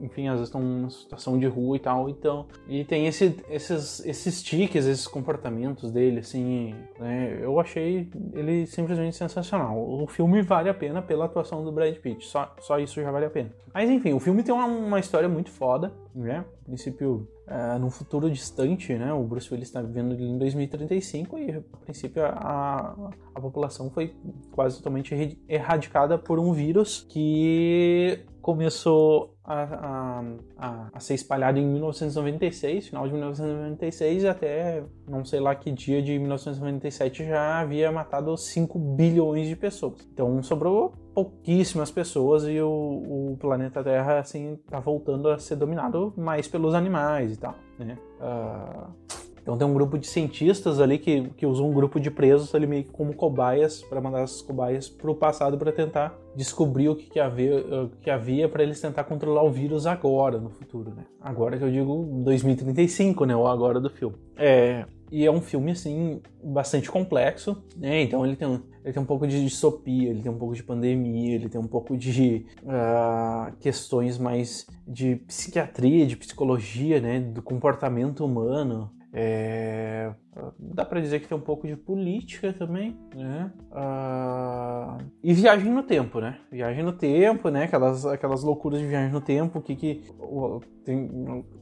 enfim, 0.00 0.28
às 0.28 0.34
vezes 0.34 0.48
estão 0.48 0.60
numa 0.60 0.90
situação 0.90 1.38
de 1.38 1.46
rua 1.46 1.76
e 1.76 1.80
tal, 1.80 2.08
então, 2.08 2.46
e 2.68 2.84
tem 2.84 3.06
esse, 3.06 3.36
esses, 3.48 4.04
esses 4.04 4.42
tiques, 4.42 4.86
esses 4.86 5.06
comportamentos 5.06 5.90
dele, 5.90 6.20
assim, 6.20 6.74
né? 6.98 7.38
Eu 7.42 7.58
achei 7.58 8.08
ele 8.34 8.66
simplesmente 8.66 9.16
sensacional. 9.16 9.78
O 9.78 10.06
filme 10.06 10.42
vale 10.42 10.68
a 10.68 10.74
pena 10.74 11.02
pela 11.02 11.24
atuação 11.24 11.64
do 11.64 11.72
Brad 11.72 11.94
Pitt, 11.96 12.26
só, 12.26 12.54
só 12.60 12.78
isso 12.78 13.00
já 13.00 13.10
vale 13.10 13.26
a 13.26 13.30
pena. 13.30 13.50
Mas 13.72 13.88
enfim, 13.88 14.12
o 14.12 14.20
filme 14.20 14.42
tem 14.42 14.54
uma, 14.54 14.66
uma 14.66 15.00
história 15.00 15.28
muito 15.28 15.50
foda, 15.50 15.92
né? 16.14 16.44
A 16.62 16.64
princípio, 16.64 17.26
é, 17.52 17.78
num 17.78 17.90
futuro 17.90 18.30
distante, 18.30 18.94
né? 18.94 19.12
O 19.12 19.22
Bruce 19.24 19.52
Willis 19.52 19.68
está 19.68 19.82
vivendo 19.82 20.18
em 20.18 20.38
2035 20.38 21.38
e, 21.38 21.50
a 21.50 21.76
princípio, 21.84 22.24
a, 22.24 23.10
a 23.34 23.40
população 23.40 23.90
foi 23.90 24.16
quase 24.50 24.78
totalmente 24.78 25.38
erradicada 25.46 26.16
por 26.16 26.38
um 26.38 26.54
vírus 26.54 27.06
que 27.10 28.24
começou 28.42 29.36
a, 29.44 30.24
a, 30.58 30.88
a, 30.92 31.00
ser 31.00 31.14
espalhado 31.14 31.58
em 31.58 31.66
1996, 31.66 32.88
final 32.88 33.06
de 33.06 33.12
1996, 33.12 34.24
e 34.24 34.28
até 34.28 34.84
não 35.08 35.24
sei 35.24 35.40
lá 35.40 35.54
que 35.54 35.70
dia 35.70 36.02
de 36.02 36.18
1997 36.18 37.24
já 37.24 37.60
havia 37.60 37.90
matado 37.92 38.36
5 38.36 38.78
bilhões 38.78 39.48
de 39.48 39.54
pessoas. 39.54 40.06
Então 40.12 40.42
sobrou 40.42 40.92
pouquíssimas 41.14 41.90
pessoas 41.90 42.44
e 42.44 42.60
o, 42.60 43.32
o 43.32 43.36
planeta 43.40 43.82
Terra 43.82 44.18
assim 44.18 44.54
está 44.54 44.80
voltando 44.80 45.28
a 45.28 45.38
ser 45.38 45.56
dominado 45.56 46.12
mais 46.16 46.48
pelos 46.48 46.74
animais 46.74 47.34
e 47.34 47.36
tal, 47.38 47.54
né? 47.78 47.96
Uh 48.20 49.21
então 49.42 49.58
tem 49.58 49.66
um 49.66 49.74
grupo 49.74 49.98
de 49.98 50.06
cientistas 50.06 50.80
ali 50.80 50.98
que, 50.98 51.28
que 51.36 51.44
usam 51.44 51.68
um 51.68 51.72
grupo 51.72 51.98
de 51.98 52.10
presos 52.10 52.54
ali 52.54 52.66
meio 52.66 52.84
que 52.84 52.90
como 52.90 53.12
cobaias 53.12 53.82
para 53.82 54.00
mandar 54.00 54.22
as 54.22 54.40
cobaias 54.40 54.88
para 54.88 55.10
o 55.10 55.14
passado 55.14 55.58
para 55.58 55.72
tentar 55.72 56.16
descobrir 56.34 56.88
o 56.88 56.96
que, 56.96 57.10
que 57.10 57.20
havia, 57.20 57.90
que 58.00 58.08
havia 58.08 58.48
para 58.48 58.62
eles 58.62 58.80
tentar 58.80 59.04
controlar 59.04 59.42
o 59.42 59.50
vírus 59.50 59.86
agora, 59.86 60.38
no 60.38 60.48
futuro, 60.48 60.94
né? 60.94 61.04
Agora 61.20 61.58
que 61.58 61.64
eu 61.64 61.70
digo 61.70 62.04
2035, 62.24 63.24
né? 63.26 63.36
Ou 63.36 63.46
agora 63.46 63.80
do 63.80 63.90
filme. 63.90 64.16
É, 64.36 64.86
e 65.12 65.26
é 65.26 65.30
um 65.30 65.42
filme, 65.42 65.72
assim, 65.72 66.22
bastante 66.42 66.90
complexo, 66.90 67.62
né? 67.76 68.02
Então 68.02 68.24
ele 68.24 68.34
tem, 68.34 68.48
um, 68.48 68.62
ele 68.82 68.94
tem 68.94 69.02
um 69.02 69.06
pouco 69.06 69.26
de 69.26 69.44
distopia, 69.44 70.08
ele 70.08 70.22
tem 70.22 70.32
um 70.32 70.38
pouco 70.38 70.54
de 70.54 70.62
pandemia, 70.62 71.34
ele 71.34 71.50
tem 71.50 71.60
um 71.60 71.66
pouco 71.66 71.98
de 71.98 72.46
uh, 72.62 73.54
questões 73.60 74.16
mais 74.16 74.66
de 74.88 75.16
psiquiatria, 75.16 76.06
de 76.06 76.16
psicologia, 76.16 76.98
né? 76.98 77.20
Do 77.20 77.42
comportamento 77.42 78.24
humano. 78.24 78.90
É, 79.12 80.14
dá 80.58 80.84
para 80.84 81.00
dizer 81.00 81.20
que 81.20 81.28
tem 81.28 81.36
um 81.36 81.40
pouco 81.40 81.66
de 81.66 81.76
política 81.76 82.52
também, 82.52 82.96
né? 83.14 83.52
Ah, 83.70 84.98
e 85.22 85.34
viagem 85.34 85.70
no 85.70 85.82
tempo, 85.82 86.20
né? 86.20 86.38
Viagem 86.50 86.82
no 86.82 86.92
tempo, 86.92 87.50
né? 87.50 87.64
Aquelas, 87.64 88.06
aquelas 88.06 88.42
loucuras 88.42 88.80
de 88.80 88.86
viagem 88.86 89.12
no 89.12 89.20
tempo, 89.20 89.58
o 89.58 89.62
que 89.62 89.76
que, 89.76 90.02
o, 90.18 90.60
tem, 90.84 91.04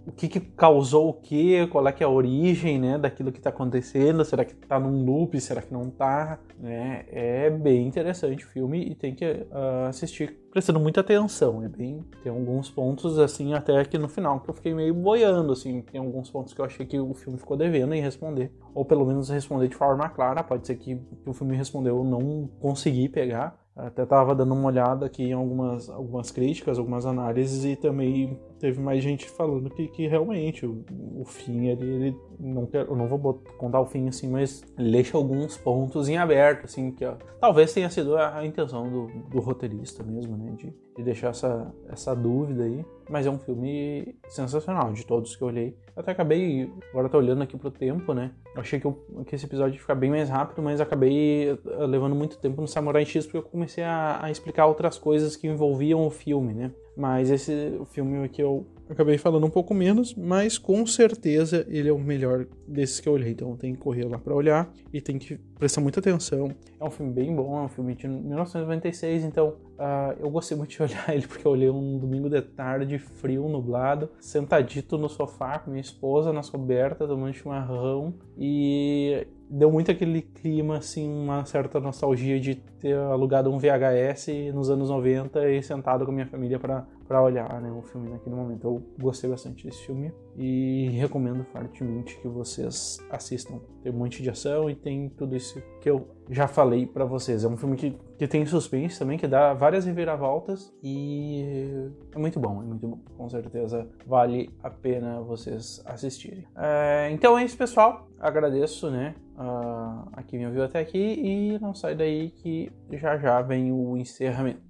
o 0.06 0.12
que 0.12 0.28
que 0.28 0.40
causou 0.40 1.08
o 1.08 1.14
que, 1.14 1.66
qual 1.66 1.86
é 1.88 1.92
que 1.92 2.04
é 2.04 2.06
a 2.06 2.10
origem, 2.10 2.78
né? 2.78 2.96
Daquilo 2.96 3.32
que 3.32 3.40
tá 3.40 3.50
acontecendo, 3.50 4.24
será 4.24 4.44
que 4.44 4.54
tá 4.54 4.78
num 4.78 5.04
loop, 5.04 5.40
será 5.40 5.62
que 5.62 5.72
não 5.72 5.90
tá, 5.90 6.38
né? 6.58 7.04
É 7.08 7.50
bem 7.50 7.88
interessante 7.88 8.44
o 8.44 8.48
filme 8.48 8.88
e 8.88 8.94
tem 8.94 9.14
que 9.14 9.24
uh, 9.24 9.88
assistir 9.88 10.38
prestando 10.50 10.80
muita 10.80 11.00
atenção. 11.00 11.62
É 11.62 11.68
bem, 11.68 12.04
tem 12.22 12.30
alguns 12.30 12.70
pontos 12.70 13.18
assim 13.18 13.54
até 13.54 13.78
aqui 13.78 13.98
no 13.98 14.08
final 14.08 14.40
que 14.40 14.50
eu 14.50 14.54
fiquei 14.54 14.74
meio 14.74 14.94
boiando 14.94 15.52
assim, 15.52 15.82
tem 15.82 16.00
alguns 16.00 16.30
pontos 16.30 16.52
que 16.52 16.60
eu 16.60 16.64
achei 16.64 16.84
que 16.86 16.98
o 16.98 17.14
filme 17.14 17.38
ficou 17.38 17.56
devendo 17.56 17.94
em 17.94 18.00
responder, 18.00 18.52
ou 18.74 18.84
pelo 18.84 19.06
menos 19.06 19.28
responder 19.28 19.68
de 19.68 19.76
forma 19.76 20.08
clara. 20.08 20.42
Pode 20.42 20.66
ser 20.66 20.76
que, 20.76 21.00
o 21.26 21.32
filme 21.32 21.56
respondeu 21.56 21.98
eu 21.98 22.04
não 22.04 22.48
consegui 22.60 23.08
pegar. 23.08 23.58
Até 23.76 24.02
estava 24.02 24.34
dando 24.34 24.52
uma 24.52 24.66
olhada 24.66 25.06
aqui 25.06 25.22
em 25.22 25.32
algumas, 25.32 25.88
algumas 25.88 26.30
críticas, 26.30 26.78
algumas 26.78 27.06
análises 27.06 27.64
e 27.64 27.76
também 27.76 28.38
teve 28.58 28.78
mais 28.78 29.02
gente 29.02 29.28
falando 29.30 29.70
que, 29.70 29.88
que 29.88 30.06
realmente 30.06 30.66
o, 30.66 30.84
o 31.16 31.24
fim 31.24 31.70
ali, 31.70 31.86
ele 31.86 32.16
não 32.38 32.66
quero, 32.66 32.94
não 32.94 33.08
vou 33.08 33.16
botar, 33.16 33.50
contar 33.52 33.80
o 33.80 33.86
fim 33.86 34.06
assim, 34.08 34.28
mas 34.28 34.62
ele 34.78 34.90
deixa 34.90 35.16
alguns 35.16 35.56
pontos 35.56 36.08
em 36.08 36.18
aberto, 36.18 36.64
assim, 36.64 36.90
que 36.90 37.04
ó, 37.06 37.14
talvez 37.40 37.72
tenha 37.72 37.88
sido 37.88 38.16
a, 38.16 38.38
a 38.38 38.46
intenção 38.46 38.90
do, 38.90 39.06
do, 39.30 39.40
roteirista 39.40 40.02
mesmo, 40.02 40.36
né, 40.36 40.52
de, 40.56 40.74
de, 41.00 41.04
deixar 41.04 41.30
essa, 41.30 41.72
essa 41.88 42.14
dúvida 42.14 42.64
aí. 42.64 42.84
Mas 43.08 43.26
é 43.26 43.30
um 43.30 43.38
filme 43.38 44.14
sensacional, 44.28 44.92
de 44.92 45.04
todos 45.04 45.34
que 45.34 45.42
eu 45.42 45.48
olhei. 45.48 45.76
Eu 45.96 46.00
até 46.00 46.12
acabei, 46.12 46.72
agora 46.90 47.08
tô 47.08 47.18
olhando 47.18 47.42
aqui 47.42 47.56
pro 47.56 47.70
tempo, 47.70 48.14
né, 48.14 48.30
eu 48.54 48.60
achei 48.60 48.80
que, 48.80 48.86
eu, 48.86 48.92
que 49.26 49.34
esse 49.34 49.46
episódio 49.46 49.74
ia 49.74 49.80
ficar 49.80 49.94
bem 49.94 50.10
mais 50.10 50.28
rápido, 50.28 50.62
mas 50.62 50.80
acabei 50.80 51.50
eh, 51.50 51.86
levando 51.86 52.16
muito 52.16 52.38
tempo 52.38 52.60
no 52.60 52.66
Samurai 52.66 53.04
X 53.04 53.26
porque 53.26 53.38
eu 53.38 53.42
comecei 53.42 53.84
a, 53.84 54.18
a 54.22 54.30
explicar 54.30 54.66
outras 54.66 54.98
coisas 54.98 55.36
que 55.36 55.46
envolviam 55.46 56.04
o 56.06 56.10
filme, 56.10 56.52
né. 56.52 56.70
Mas 56.96 57.30
esse 57.30 57.80
filme 57.90 58.24
aqui 58.24 58.42
eu 58.42 58.66
acabei 58.90 59.16
falando 59.18 59.46
um 59.46 59.50
pouco 59.50 59.72
menos, 59.72 60.14
mas 60.14 60.58
com 60.58 60.84
certeza 60.86 61.64
ele 61.68 61.88
é 61.88 61.92
o 61.92 61.98
melhor 61.98 62.46
desses 62.66 63.00
que 63.00 63.08
eu 63.08 63.12
olhei. 63.12 63.30
Então 63.30 63.56
tem 63.56 63.74
que 63.74 63.80
correr 63.80 64.04
lá 64.04 64.18
para 64.18 64.34
olhar 64.34 64.70
e 64.92 65.00
tem 65.00 65.18
que 65.18 65.38
prestar 65.58 65.80
muita 65.80 66.00
atenção. 66.00 66.54
É 66.78 66.84
um 66.84 66.90
filme 66.90 67.12
bem 67.12 67.34
bom, 67.34 67.58
é 67.58 67.62
um 67.62 67.68
filme 67.68 67.94
de 67.94 68.08
1996, 68.08 69.24
então 69.24 69.56
uh, 69.78 70.16
eu 70.18 70.30
gostei 70.30 70.56
muito 70.56 70.70
de 70.70 70.82
olhar 70.82 71.08
ele 71.14 71.26
porque 71.26 71.46
eu 71.46 71.52
olhei 71.52 71.70
um 71.70 71.98
domingo 71.98 72.28
de 72.28 72.42
tarde, 72.42 72.98
frio, 72.98 73.48
nublado, 73.48 74.10
sentadito 74.18 74.98
no 74.98 75.08
sofá 75.08 75.58
com 75.58 75.70
minha 75.70 75.80
esposa 75.80 76.32
nas 76.32 76.50
cobertas, 76.50 77.08
tomando 77.08 77.32
chimarrão 77.32 78.14
e 78.36 79.26
deu 79.50 79.70
muito 79.70 79.90
aquele 79.90 80.22
clima, 80.22 80.78
assim, 80.78 81.08
uma 81.08 81.44
certa 81.44 81.80
nostalgia 81.80 82.38
de 82.38 82.54
ter 82.54 82.96
alugado 82.96 83.52
um 83.52 83.58
VHS 83.58 84.52
nos 84.54 84.70
anos 84.70 84.88
90 84.88 85.50
e 85.50 85.62
sentado 85.62 86.04
com 86.04 86.12
a 86.12 86.14
minha 86.14 86.26
família 86.26 86.58
para 86.58 86.86
para 87.10 87.20
olhar 87.20 87.60
né, 87.60 87.72
o 87.72 87.82
filme 87.82 88.08
naquele 88.08 88.36
momento. 88.36 88.64
Eu 88.64 88.86
gostei 89.02 89.28
bastante 89.28 89.66
desse 89.66 89.84
filme 89.84 90.12
e 90.36 90.90
recomendo 90.90 91.42
fortemente 91.42 92.16
que 92.20 92.28
vocês 92.28 93.04
assistam. 93.10 93.58
Tem 93.82 93.90
um 93.90 93.96
monte 93.96 94.22
de 94.22 94.30
ação 94.30 94.70
e 94.70 94.76
tem 94.76 95.08
tudo 95.08 95.34
isso 95.34 95.60
que 95.80 95.90
eu 95.90 96.06
já 96.30 96.46
falei 96.46 96.86
para 96.86 97.04
vocês. 97.04 97.42
É 97.42 97.48
um 97.48 97.56
filme 97.56 97.76
que, 97.76 97.98
que 98.16 98.28
tem 98.28 98.46
suspense 98.46 98.96
também, 98.96 99.18
que 99.18 99.26
dá 99.26 99.52
várias 99.52 99.86
reviravoltas 99.86 100.72
e 100.84 101.90
é 102.14 102.18
muito 102.18 102.38
bom, 102.38 102.62
é 102.62 102.64
muito 102.64 102.86
bom. 102.86 103.00
Com 103.16 103.28
certeza 103.28 103.90
vale 104.06 104.48
a 104.62 104.70
pena 104.70 105.20
vocês 105.20 105.82
assistirem. 105.86 106.46
É, 106.56 107.10
então 107.10 107.36
é 107.36 107.42
isso, 107.42 107.58
pessoal. 107.58 108.08
Agradeço, 108.20 108.88
né, 108.88 109.16
a, 109.36 110.06
a 110.12 110.22
quem 110.22 110.38
me 110.38 110.46
ouviu 110.46 110.62
até 110.62 110.78
aqui 110.78 110.98
e 110.98 111.58
não 111.58 111.74
sai 111.74 111.96
daí 111.96 112.30
que 112.30 112.70
já 112.92 113.18
já 113.18 113.42
vem 113.42 113.72
o 113.72 113.96
encerramento. 113.96 114.69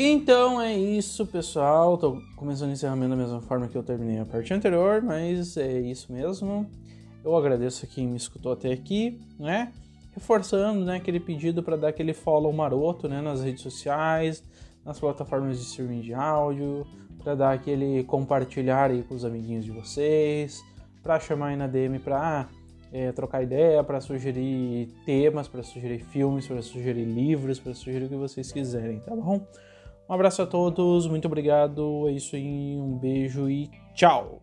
Então 0.00 0.60
é 0.60 0.72
isso, 0.78 1.26
pessoal. 1.26 1.98
Tô 1.98 2.22
começando 2.36 2.68
o 2.68 2.72
encerramento 2.72 3.10
da 3.10 3.16
mesma 3.16 3.40
forma 3.40 3.66
que 3.66 3.76
eu 3.76 3.82
terminei 3.82 4.20
a 4.20 4.24
parte 4.24 4.54
anterior, 4.54 5.02
mas 5.02 5.56
é 5.56 5.80
isso 5.80 6.12
mesmo. 6.12 6.70
Eu 7.24 7.34
agradeço 7.34 7.84
a 7.84 7.88
quem 7.88 8.06
me 8.06 8.16
escutou 8.16 8.52
até 8.52 8.72
aqui, 8.72 9.20
né? 9.40 9.72
Reforçando, 10.14 10.84
né, 10.84 10.98
aquele 10.98 11.18
pedido 11.18 11.64
para 11.64 11.76
dar 11.76 11.88
aquele 11.88 12.14
follow 12.14 12.52
maroto, 12.52 13.08
né, 13.08 13.20
nas 13.20 13.42
redes 13.42 13.60
sociais, 13.60 14.44
nas 14.84 15.00
plataformas 15.00 15.58
de 15.58 15.64
streaming 15.64 16.02
de 16.02 16.14
áudio, 16.14 16.86
para 17.20 17.34
dar 17.34 17.52
aquele 17.52 18.04
compartilhar 18.04 18.92
aí 18.92 19.02
com 19.02 19.16
os 19.16 19.24
amiguinhos 19.24 19.64
de 19.64 19.72
vocês, 19.72 20.62
para 21.02 21.18
chamar 21.18 21.48
aí 21.48 21.56
na 21.56 21.66
DM 21.66 21.98
para 21.98 22.48
é, 22.92 23.10
trocar 23.10 23.42
ideia, 23.42 23.82
para 23.82 24.00
sugerir 24.00 24.94
temas, 25.04 25.48
para 25.48 25.64
sugerir 25.64 25.98
filmes, 26.04 26.46
para 26.46 26.62
sugerir 26.62 27.04
livros, 27.04 27.58
para 27.58 27.74
sugerir 27.74 28.04
o 28.04 28.08
que 28.08 28.14
vocês 28.14 28.52
quiserem, 28.52 29.00
tá 29.00 29.16
bom? 29.16 29.44
Um 30.08 30.14
abraço 30.14 30.40
a 30.40 30.46
todos, 30.46 31.06
muito 31.06 31.26
obrigado, 31.26 32.08
é 32.08 32.12
isso 32.12 32.34
aí, 32.34 32.78
um 32.78 32.96
beijo 32.96 33.48
e 33.50 33.70
tchau! 33.94 34.40